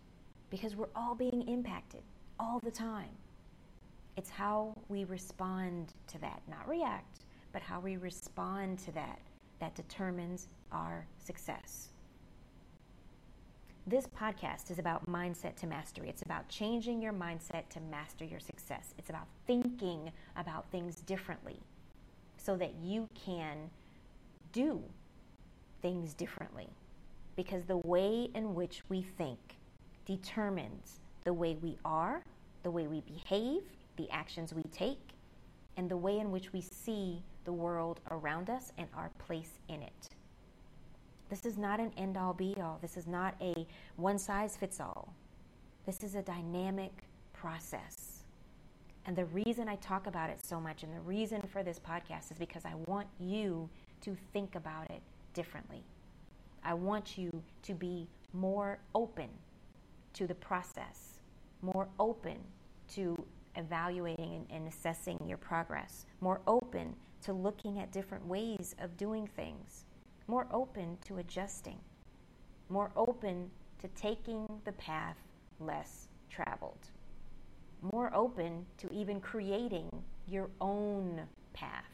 because 0.51 0.77
we're 0.77 0.89
all 0.95 1.15
being 1.15 1.49
impacted 1.49 2.03
all 2.39 2.61
the 2.63 2.71
time. 2.71 3.11
It's 4.17 4.29
how 4.29 4.77
we 4.89 5.05
respond 5.05 5.95
to 6.09 6.19
that, 6.21 6.43
not 6.49 6.69
react, 6.69 7.21
but 7.53 7.63
how 7.63 7.81
we 7.81 7.97
respond 7.97 8.79
to 8.81 8.93
that 8.93 9.19
that 9.61 9.75
determines 9.75 10.49
our 10.71 11.07
success. 11.19 11.92
This 13.85 14.07
podcast 14.07 14.71
is 14.71 14.79
about 14.79 15.11
mindset 15.11 15.57
to 15.57 15.67
mastery. 15.67 16.09
It's 16.09 16.23
about 16.23 16.49
changing 16.49 17.03
your 17.03 17.13
mindset 17.13 17.69
to 17.71 17.81
master 17.81 18.25
your 18.25 18.39
success. 18.39 18.95
It's 18.97 19.11
about 19.11 19.27
thinking 19.45 20.13
about 20.37 20.71
things 20.71 21.01
differently 21.01 21.59
so 22.37 22.57
that 22.59 22.75
you 22.81 23.09
can 23.27 23.71
do 24.53 24.81
things 25.81 26.15
differently. 26.15 26.69
Because 27.35 27.65
the 27.65 27.79
way 27.79 28.29
in 28.37 28.55
which 28.55 28.83
we 28.89 29.03
think 29.03 29.41
determines 30.07 31.01
the 31.25 31.33
way 31.33 31.57
we 31.61 31.77
are, 31.85 32.23
the 32.63 32.71
way 32.71 32.87
we 32.87 33.01
behave, 33.01 33.63
the 33.97 34.09
actions 34.13 34.55
we 34.55 34.63
take, 34.73 35.11
and 35.77 35.91
the 35.91 35.97
way 35.97 36.21
in 36.21 36.31
which 36.31 36.53
we 36.53 36.61
see 36.61 37.21
the 37.45 37.53
world 37.53 37.99
around 38.13 38.49
us 38.49 38.73
and 38.79 38.87
our 38.97 39.11
place 39.19 39.59
in 39.69 39.83
it. 39.83 40.11
This 41.33 41.47
is 41.47 41.57
not 41.57 41.81
an 41.81 41.93
end 41.97 42.19
all 42.19 42.35
be 42.35 42.55
all. 42.61 42.79
This 42.83 42.99
is 42.99 43.07
not 43.07 43.35
a 43.41 43.67
one 43.97 44.19
size 44.19 44.55
fits 44.55 44.81
all. 44.81 45.15
This 45.87 46.05
is 46.05 46.15
a 46.15 46.21
dynamic 46.21 46.93
process. 47.33 48.25
And 49.07 49.17
the 49.17 49.25
reason 49.25 49.67
I 49.67 49.77
talk 49.77 50.07
about 50.07 50.29
it 50.29 50.45
so 50.45 50.61
much 50.61 50.83
and 50.83 50.95
the 50.95 51.01
reason 51.01 51.41
for 51.51 51.63
this 51.63 51.79
podcast 51.79 52.33
is 52.33 52.39
because 52.39 52.67
I 52.67 52.75
want 52.87 53.07
you 53.19 53.71
to 54.03 54.15
think 54.35 54.57
about 54.57 54.91
it 54.91 55.01
differently. 55.33 55.83
I 56.63 56.75
want 56.75 57.17
you 57.17 57.43
to 57.63 57.73
be 57.73 58.07
more 58.35 58.79
open 58.95 59.31
to 60.13 60.27
the 60.27 60.35
process, 60.35 61.19
more 61.63 61.89
open 61.99 62.37
to 62.93 63.17
evaluating 63.57 64.35
and, 64.35 64.47
and 64.51 64.69
assessing 64.69 65.19
your 65.27 65.39
progress, 65.39 66.05
more 66.21 66.43
open 66.47 66.95
to 67.23 67.33
looking 67.33 67.79
at 67.79 67.91
different 67.91 68.27
ways 68.27 68.75
of 68.83 68.99
doing 68.99 69.27
things, 69.35 69.87
more 70.27 70.47
open 70.53 70.99
to 71.07 71.19
adjusting, 71.19 71.79
more 72.69 72.91
open 72.97 73.51
to 73.81 73.89
taking 73.89 74.47
the 74.65 74.73
path 74.73 75.17
less 75.61 76.09
traveled, 76.31 76.91
more 77.83 78.15
open 78.15 78.65
to 78.79 78.93
even 78.93 79.21
creating 79.21 79.91
your 80.27 80.49
own 80.61 81.21
path. 81.53 81.85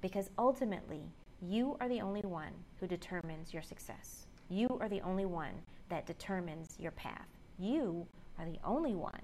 Because 0.00 0.30
ultimately, 0.38 1.02
you 1.40 1.76
are 1.80 1.88
the 1.88 2.00
only 2.00 2.22
one 2.22 2.52
who 2.78 2.86
determines 2.86 3.52
your 3.52 3.62
success. 3.62 4.26
You 4.48 4.68
are 4.80 4.88
the 4.88 5.00
only 5.02 5.26
one 5.26 5.54
that 5.88 6.06
determines 6.06 6.76
your 6.78 6.92
path. 6.92 7.26
You 7.58 8.06
are 8.38 8.44
the 8.44 8.58
only 8.64 8.94
one 8.94 9.22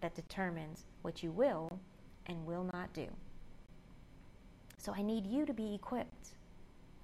that 0.00 0.14
determines 0.14 0.84
what 1.02 1.22
you 1.22 1.30
will 1.30 1.78
and 2.26 2.44
will 2.44 2.68
not 2.72 2.92
do. 2.92 3.06
So 4.78 4.92
I 4.94 5.02
need 5.02 5.26
you 5.26 5.46
to 5.46 5.52
be 5.52 5.74
equipped. 5.74 6.30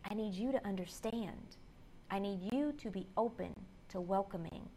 I 0.05 0.15
need 0.15 0.35
you 0.35 0.53
to 0.53 0.67
understand. 0.67 1.57
I 2.11 2.19
need 2.19 2.41
you 2.53 2.73
to 2.79 2.91
be 2.91 3.07
open 3.17 3.55
to 3.91 4.01
welcoming 4.01 4.69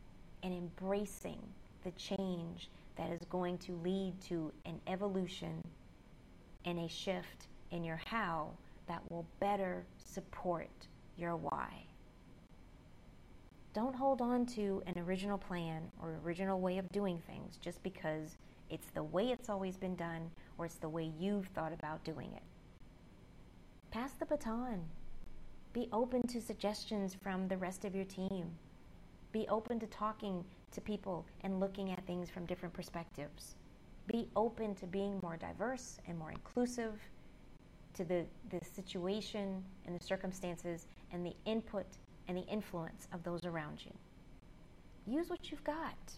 and 0.43 0.53
embracing 0.53 1.39
the 1.83 1.91
change 1.91 2.69
that 2.97 3.09
is 3.11 3.21
going 3.29 3.57
to 3.59 3.73
lead 3.83 4.19
to 4.21 4.51
an 4.65 4.79
evolution 4.87 5.63
and 6.65 6.79
a 6.79 6.87
shift 6.87 7.47
in 7.71 7.83
your 7.83 7.99
how 8.05 8.51
that 8.87 9.01
will 9.09 9.25
better 9.39 9.85
support 9.97 10.69
your 11.17 11.35
why. 11.35 11.85
Don't 13.73 13.95
hold 13.95 14.21
on 14.21 14.45
to 14.47 14.83
an 14.85 14.99
original 14.99 15.37
plan 15.37 15.83
or 16.01 16.19
original 16.25 16.59
way 16.59 16.77
of 16.77 16.89
doing 16.91 17.21
things 17.25 17.57
just 17.61 17.81
because 17.83 18.37
it's 18.69 18.87
the 18.93 19.03
way 19.03 19.29
it's 19.29 19.49
always 19.49 19.77
been 19.77 19.95
done 19.95 20.29
or 20.57 20.65
it's 20.65 20.75
the 20.75 20.89
way 20.89 21.11
you've 21.17 21.47
thought 21.47 21.71
about 21.71 22.03
doing 22.03 22.31
it. 22.35 22.43
Pass 23.91 24.11
the 24.13 24.25
baton. 24.25 24.81
Be 25.73 25.89
open 25.93 26.23
to 26.27 26.41
suggestions 26.41 27.15
from 27.23 27.47
the 27.47 27.57
rest 27.57 27.85
of 27.85 27.95
your 27.95 28.05
team. 28.05 28.51
Be 29.31 29.47
open 29.49 29.79
to 29.79 29.87
talking 29.87 30.45
to 30.71 30.81
people 30.81 31.25
and 31.43 31.59
looking 31.59 31.91
at 31.91 32.05
things 32.05 32.29
from 32.29 32.45
different 32.45 32.73
perspectives. 32.73 33.55
Be 34.07 34.27
open 34.35 34.75
to 34.75 34.87
being 34.87 35.19
more 35.21 35.37
diverse 35.37 35.99
and 36.07 36.17
more 36.17 36.31
inclusive 36.31 36.99
to 37.93 38.05
the, 38.05 38.25
the 38.49 38.59
situation 38.65 39.63
and 39.85 39.99
the 39.99 40.03
circumstances 40.03 40.87
and 41.11 41.25
the 41.25 41.35
input 41.45 41.87
and 42.27 42.37
the 42.37 42.45
influence 42.47 43.07
of 43.13 43.23
those 43.23 43.45
around 43.45 43.83
you. 43.85 43.91
Use 45.07 45.29
what 45.29 45.51
you've 45.51 45.63
got. 45.63 46.13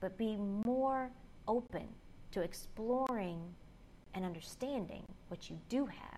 but 0.00 0.16
be 0.18 0.36
more 0.66 1.10
open 1.48 1.88
to 2.32 2.42
exploring 2.42 3.40
and 4.14 4.24
understanding 4.24 5.04
what 5.28 5.50
you 5.50 5.58
do 5.68 5.86
have 5.86 6.17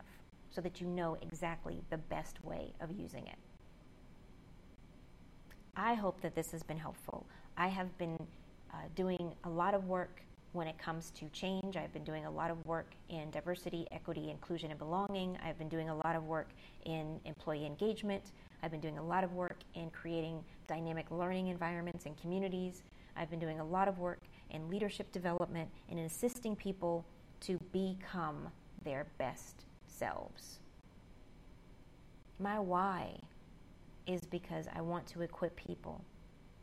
so 0.50 0.60
that 0.60 0.80
you 0.80 0.86
know 0.86 1.16
exactly 1.22 1.82
the 1.90 1.98
best 1.98 2.42
way 2.44 2.72
of 2.80 2.90
using 2.90 3.26
it. 3.26 3.36
I 5.76 5.94
hope 5.94 6.20
that 6.20 6.34
this 6.34 6.50
has 6.52 6.62
been 6.62 6.76
helpful. 6.76 7.26
I 7.56 7.68
have 7.68 7.96
been 7.98 8.18
uh, 8.72 8.76
doing 8.94 9.32
a 9.44 9.48
lot 9.48 9.74
of 9.74 9.86
work 9.86 10.22
when 10.52 10.66
it 10.66 10.76
comes 10.78 11.10
to 11.12 11.28
change. 11.28 11.76
I've 11.76 11.92
been 11.92 12.04
doing 12.04 12.26
a 12.26 12.30
lot 12.30 12.50
of 12.50 12.64
work 12.66 12.92
in 13.08 13.30
diversity, 13.30 13.86
equity, 13.92 14.30
inclusion, 14.30 14.70
and 14.70 14.78
belonging. 14.78 15.38
I've 15.44 15.58
been 15.58 15.68
doing 15.68 15.88
a 15.88 15.94
lot 15.94 16.16
of 16.16 16.24
work 16.24 16.48
in 16.84 17.20
employee 17.24 17.66
engagement. 17.66 18.32
I've 18.62 18.72
been 18.72 18.80
doing 18.80 18.98
a 18.98 19.02
lot 19.02 19.22
of 19.22 19.32
work 19.32 19.58
in 19.74 19.90
creating 19.90 20.42
dynamic 20.66 21.10
learning 21.10 21.46
environments 21.46 22.06
and 22.06 22.16
communities. 22.20 22.82
I've 23.16 23.30
been 23.30 23.38
doing 23.38 23.60
a 23.60 23.64
lot 23.64 23.86
of 23.86 23.98
work 23.98 24.20
in 24.50 24.68
leadership 24.68 25.12
development 25.12 25.70
and 25.88 25.98
in 25.98 26.04
assisting 26.04 26.56
people 26.56 27.04
to 27.40 27.58
become 27.72 28.48
their 28.84 29.06
best 29.18 29.64
selves. 30.00 30.58
My 32.38 32.58
why 32.58 33.20
is 34.06 34.22
because 34.22 34.66
I 34.74 34.80
want 34.80 35.06
to 35.08 35.20
equip 35.20 35.54
people 35.56 36.02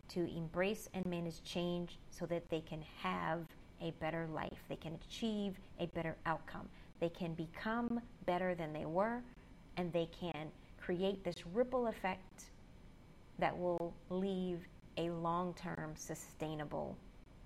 to 0.10 0.22
embrace 0.36 0.90
and 0.94 1.06
manage 1.06 1.44
change 1.44 2.00
so 2.10 2.26
that 2.26 2.50
they 2.50 2.62
can 2.62 2.84
have 3.02 3.42
a 3.82 3.92
better 4.00 4.28
life. 4.34 4.58
They 4.70 4.76
can 4.76 4.98
achieve 5.06 5.54
a 5.80 5.86
better 5.88 6.16
outcome. 6.26 6.68
They 7.00 7.10
can 7.10 7.34
become 7.36 8.02
better 8.26 8.56
than 8.56 8.74
they 8.74 8.86
were, 8.86 9.22
and 9.78 9.94
they 9.94 10.10
can 10.20 10.48
create 10.82 11.24
this 11.24 11.46
ripple 11.54 11.88
effect 11.88 12.46
that 13.38 13.56
will 13.56 13.94
leave 14.10 14.62
a 14.98 15.12
long 15.12 15.54
term 15.54 15.94
sustainable 15.96 16.98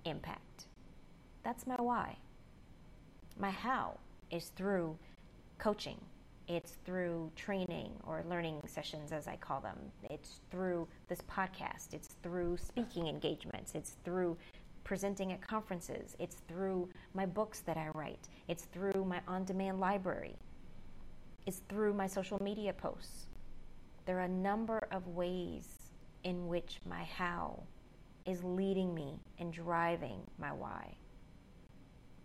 impact. 0.06 0.66
That's 1.42 1.66
my 1.66 1.76
why. 1.76 2.16
My 3.38 3.50
how 3.50 3.98
is 4.30 4.52
through 4.56 4.96
coaching, 5.62 6.00
it's 6.48 6.72
through 6.84 7.30
training 7.36 7.92
or 8.04 8.24
learning 8.28 8.60
sessions, 8.66 9.12
as 9.12 9.28
I 9.28 9.36
call 9.36 9.60
them. 9.60 9.78
It's 10.10 10.40
through 10.50 10.88
this 11.06 11.20
podcast. 11.30 11.94
It's 11.94 12.16
through 12.24 12.56
speaking 12.56 13.06
engagements. 13.06 13.76
It's 13.76 13.94
through 14.04 14.36
presenting 14.82 15.30
at 15.30 15.40
conferences. 15.40 16.16
It's 16.18 16.38
through 16.48 16.88
my 17.14 17.26
books 17.26 17.60
that 17.60 17.76
I 17.76 17.90
write. 17.94 18.28
It's 18.48 18.64
through 18.64 19.04
my 19.04 19.20
on 19.28 19.44
demand 19.44 19.78
library. 19.78 20.34
It's 21.46 21.62
through 21.68 21.94
my 21.94 22.08
social 22.08 22.42
media 22.42 22.72
posts. 22.72 23.28
There 24.04 24.18
are 24.18 24.22
a 24.22 24.28
number 24.28 24.88
of 24.90 25.06
ways 25.06 25.68
in 26.24 26.48
which 26.48 26.80
my 26.84 27.04
how 27.04 27.62
is 28.26 28.42
leading 28.42 28.92
me 28.96 29.14
and 29.38 29.52
driving 29.52 30.22
my 30.40 30.50
why. 30.50 30.96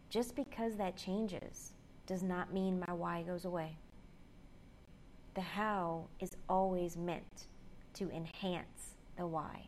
Just 0.10 0.36
because 0.36 0.76
that 0.78 0.98
changes 0.98 1.74
does 2.08 2.24
not 2.24 2.54
mean 2.54 2.84
my 2.88 2.94
why 2.94 3.22
goes 3.22 3.46
away. 3.46 3.78
The 5.36 5.42
how 5.42 6.08
is 6.20 6.36
always 6.50 6.98
meant 6.98 7.48
to 7.96 8.10
enhance 8.10 8.96
the 9.18 9.28
why. 9.28 9.68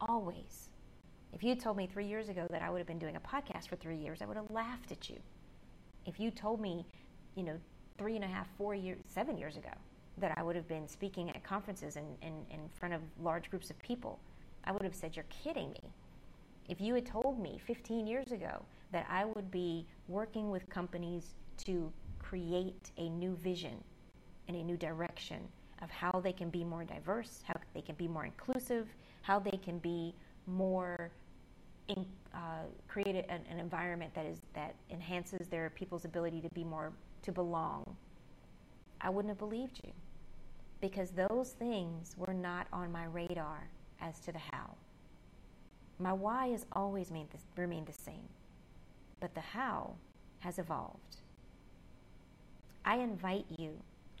Always. 0.00 0.68
If 1.32 1.42
you 1.42 1.54
told 1.54 1.76
me 1.76 1.86
three 1.86 2.06
years 2.06 2.28
ago 2.28 2.46
that 2.50 2.62
I 2.62 2.70
would 2.70 2.78
have 2.78 2.86
been 2.86 2.98
doing 2.98 3.16
a 3.16 3.20
podcast 3.20 3.68
for 3.68 3.76
three 3.76 3.96
years, 3.96 4.20
I 4.20 4.26
would 4.26 4.36
have 4.36 4.50
laughed 4.50 4.92
at 4.92 5.08
you. 5.08 5.16
If 6.04 6.18
you 6.18 6.30
told 6.30 6.60
me, 6.60 6.84
you 7.34 7.44
know, 7.44 7.58
three 7.96 8.16
and 8.16 8.24
a 8.24 8.28
half, 8.28 8.46
four 8.56 8.74
years, 8.74 8.98
seven 9.08 9.38
years 9.38 9.56
ago, 9.56 9.70
that 10.18 10.36
I 10.36 10.42
would 10.42 10.56
have 10.56 10.68
been 10.68 10.88
speaking 10.88 11.30
at 11.30 11.42
conferences 11.44 11.96
and 11.96 12.06
in, 12.22 12.28
in, 12.50 12.60
in 12.60 12.68
front 12.78 12.94
of 12.94 13.00
large 13.22 13.50
groups 13.50 13.70
of 13.70 13.78
people, 13.80 14.18
I 14.64 14.72
would 14.72 14.82
have 14.82 14.94
said, 14.94 15.16
You're 15.16 15.26
kidding 15.44 15.70
me. 15.70 15.92
If 16.68 16.80
you 16.80 16.94
had 16.94 17.06
told 17.06 17.40
me 17.40 17.58
15 17.66 18.06
years 18.06 18.30
ago 18.30 18.62
that 18.92 19.06
I 19.10 19.24
would 19.24 19.50
be 19.50 19.86
working 20.06 20.50
with 20.50 20.68
companies 20.68 21.34
to 21.64 21.90
create 22.18 22.92
a 22.98 23.08
new 23.08 23.34
vision 23.36 23.82
and 24.48 24.56
a 24.56 24.62
new 24.62 24.76
direction 24.76 25.40
of 25.82 25.90
how 25.90 26.20
they 26.20 26.32
can 26.32 26.50
be 26.50 26.64
more 26.64 26.84
diverse, 26.84 27.42
how 27.46 27.54
they 27.74 27.80
can 27.80 27.94
be 27.94 28.06
more 28.06 28.24
inclusive, 28.26 28.88
how 29.22 29.38
they 29.38 29.58
can 29.64 29.78
be 29.78 30.14
more 30.46 31.10
in, 31.88 32.04
uh, 32.34 32.64
create 32.86 33.16
an, 33.28 33.40
an 33.50 33.58
environment 33.58 34.12
that 34.14 34.26
is 34.26 34.40
that 34.54 34.74
enhances 34.90 35.48
their 35.48 35.70
people's 35.70 36.04
ability 36.04 36.40
to 36.42 36.48
be 36.50 36.64
more 36.64 36.92
to 37.22 37.32
belong. 37.32 37.96
I 39.00 39.08
wouldn't 39.08 39.30
have 39.30 39.38
believed 39.38 39.80
you 39.84 39.92
because 40.80 41.10
those 41.10 41.50
things 41.58 42.14
were 42.18 42.34
not 42.34 42.66
on 42.72 42.92
my 42.92 43.04
radar 43.04 43.68
as 44.00 44.20
to 44.20 44.32
the 44.32 44.38
how. 44.38 44.74
My 45.98 46.12
why 46.12 46.48
has 46.48 46.64
always 46.72 47.10
remained 47.56 47.86
the 47.86 47.92
same, 47.92 48.28
but 49.20 49.34
the 49.34 49.40
how 49.40 49.94
has 50.40 50.58
evolved. 50.58 51.16
I 52.84 52.98
invite 52.98 53.46
you 53.58 53.72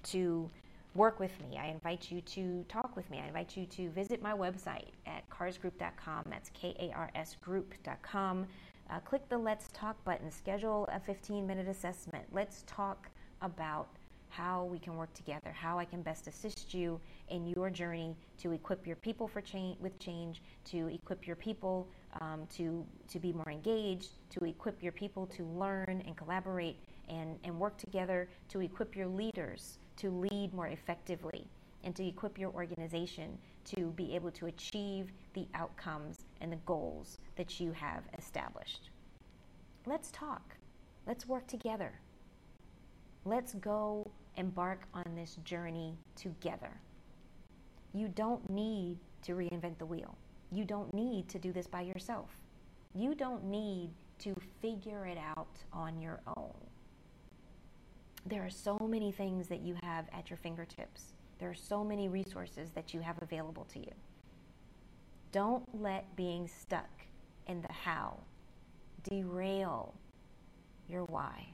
to 0.04 0.50
work 0.94 1.20
with 1.20 1.32
me. 1.40 1.56
I 1.56 1.66
invite 1.66 2.10
you 2.10 2.20
to 2.22 2.64
talk 2.68 2.96
with 2.96 3.08
me. 3.10 3.20
I 3.22 3.28
invite 3.28 3.56
you 3.56 3.66
to 3.66 3.90
visit 3.90 4.20
my 4.20 4.32
website 4.32 4.88
at 5.06 5.28
karsgroup.com. 5.30 6.24
That's 6.28 6.50
K 6.50 6.74
A 6.80 6.96
R 6.96 7.10
S 7.14 7.36
group.com. 7.40 8.46
Uh, 8.90 8.98
click 9.00 9.28
the 9.28 9.38
Let's 9.38 9.68
Talk 9.72 10.02
button, 10.04 10.30
schedule 10.30 10.88
a 10.90 10.98
15 10.98 11.46
minute 11.46 11.68
assessment. 11.68 12.24
Let's 12.32 12.64
talk 12.66 13.08
about 13.42 13.88
how 14.30 14.64
we 14.64 14.78
can 14.78 14.96
work 14.96 15.12
together, 15.14 15.52
how 15.52 15.78
I 15.78 15.84
can 15.84 16.02
best 16.02 16.26
assist 16.26 16.74
you 16.74 17.00
in 17.30 17.46
your 17.46 17.70
journey 17.70 18.16
to 18.38 18.52
equip 18.52 18.86
your 18.86 18.96
people 18.96 19.28
for 19.28 19.40
change, 19.40 19.78
with 19.80 19.98
change, 19.98 20.42
to 20.64 20.88
equip 20.88 21.26
your 21.26 21.36
people 21.36 21.88
um, 22.20 22.46
to, 22.56 22.84
to 23.08 23.18
be 23.18 23.32
more 23.32 23.50
engaged, 23.50 24.10
to 24.30 24.44
equip 24.44 24.82
your 24.82 24.92
people 24.92 25.26
to 25.26 25.44
learn 25.44 26.02
and 26.06 26.16
collaborate 26.16 26.76
and, 27.08 27.38
and 27.44 27.58
work 27.58 27.76
together, 27.78 28.28
to 28.48 28.60
equip 28.60 28.96
your 28.96 29.06
leaders 29.06 29.78
to 29.96 30.10
lead 30.10 30.54
more 30.54 30.68
effectively, 30.68 31.46
and 31.84 31.94
to 31.96 32.06
equip 32.06 32.38
your 32.38 32.50
organization 32.52 33.36
to 33.64 33.92
be 33.96 34.14
able 34.14 34.30
to 34.30 34.46
achieve 34.46 35.10
the 35.34 35.46
outcomes 35.54 36.24
and 36.40 36.52
the 36.52 36.58
goals 36.66 37.18
that 37.36 37.60
you 37.60 37.72
have 37.72 38.02
established. 38.16 38.90
Let's 39.86 40.10
talk. 40.10 40.56
Let's 41.06 41.26
work 41.26 41.46
together. 41.46 41.92
Let's 43.24 43.54
go 43.54 44.10
embark 44.36 44.82
on 44.94 45.14
this 45.14 45.36
journey 45.44 45.96
together. 46.14 46.70
You 47.98 48.06
don't 48.06 48.48
need 48.48 48.98
to 49.22 49.32
reinvent 49.32 49.78
the 49.78 49.84
wheel. 49.84 50.16
You 50.52 50.64
don't 50.64 50.94
need 50.94 51.28
to 51.30 51.38
do 51.40 51.52
this 51.52 51.66
by 51.66 51.80
yourself. 51.80 52.30
You 52.94 53.12
don't 53.16 53.42
need 53.42 53.90
to 54.20 54.36
figure 54.62 55.04
it 55.04 55.18
out 55.18 55.64
on 55.72 56.00
your 56.00 56.20
own. 56.36 56.54
There 58.24 58.46
are 58.46 58.50
so 58.50 58.78
many 58.78 59.10
things 59.10 59.48
that 59.48 59.62
you 59.62 59.74
have 59.82 60.04
at 60.12 60.30
your 60.30 60.36
fingertips. 60.36 61.12
There 61.40 61.50
are 61.50 61.56
so 61.56 61.82
many 61.82 62.08
resources 62.08 62.70
that 62.70 62.94
you 62.94 63.00
have 63.00 63.20
available 63.20 63.64
to 63.72 63.80
you. 63.80 63.90
Don't 65.32 65.64
let 65.82 66.14
being 66.14 66.46
stuck 66.46 67.02
in 67.48 67.62
the 67.62 67.72
how 67.72 68.16
derail 69.02 69.92
your 70.88 71.02
why. 71.06 71.48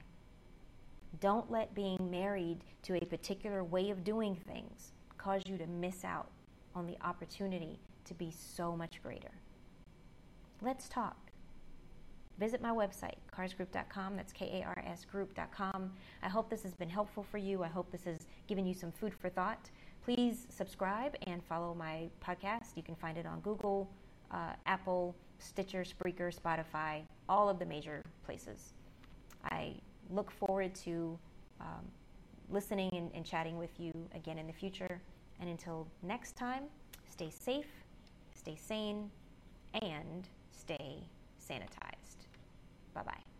Don't 1.19 1.49
let 1.49 1.73
being 1.73 2.11
married 2.11 2.59
to 2.83 2.93
a 3.01 3.05
particular 3.07 3.63
way 3.63 3.89
of 3.89 4.03
doing 4.03 4.35
things 4.35 4.91
cause 5.17 5.41
you 5.47 5.57
to 5.57 5.65
miss 5.65 6.05
out 6.05 6.29
on 6.75 6.85
the 6.85 6.97
opportunity 7.01 7.79
to 8.05 8.13
be 8.13 8.31
so 8.31 8.75
much 8.75 9.01
greater. 9.01 9.31
Let's 10.61 10.87
talk. 10.87 11.17
Visit 12.37 12.61
my 12.61 12.71
website, 12.71 13.15
karsgroup.com. 13.33 14.17
That's 14.17 14.33
K 14.33 14.61
A 14.61 14.67
R 14.67 14.83
S 14.85 15.05
group.com. 15.05 15.91
I 16.21 16.27
hope 16.29 16.49
this 16.49 16.63
has 16.63 16.73
been 16.73 16.89
helpful 16.89 17.23
for 17.23 17.37
you. 17.37 17.63
I 17.63 17.67
hope 17.67 17.91
this 17.91 18.03
has 18.03 18.27
given 18.47 18.65
you 18.65 18.73
some 18.73 18.91
food 18.91 19.13
for 19.13 19.29
thought. 19.29 19.69
Please 20.03 20.45
subscribe 20.49 21.15
and 21.27 21.41
follow 21.43 21.73
my 21.73 22.09
podcast. 22.23 22.75
You 22.75 22.83
can 22.83 22.95
find 22.95 23.17
it 23.17 23.25
on 23.25 23.39
Google, 23.39 23.89
uh, 24.31 24.53
Apple, 24.65 25.15
Stitcher, 25.39 25.83
Spreaker, 25.83 26.33
Spotify, 26.33 27.03
all 27.29 27.49
of 27.49 27.57
the 27.57 27.65
major 27.65 28.03
places. 28.25 28.73
I 29.49 29.75
look 30.09 30.29
forward 30.29 30.75
to 30.75 31.17
um, 31.61 31.85
listening 32.49 32.89
and, 32.93 33.11
and 33.13 33.25
chatting 33.25 33.57
with 33.57 33.79
you 33.79 33.93
again 34.13 34.37
in 34.37 34.45
the 34.45 34.53
future. 34.53 35.01
And 35.39 35.49
until 35.49 35.87
next 36.01 36.35
time, 36.35 36.63
stay 37.09 37.29
safe, 37.29 37.83
stay 38.33 38.55
sane, 38.55 39.11
and 39.81 40.27
stay 40.51 40.97
sanitized. 41.39 42.27
Bye 42.93 43.03
bye. 43.03 43.34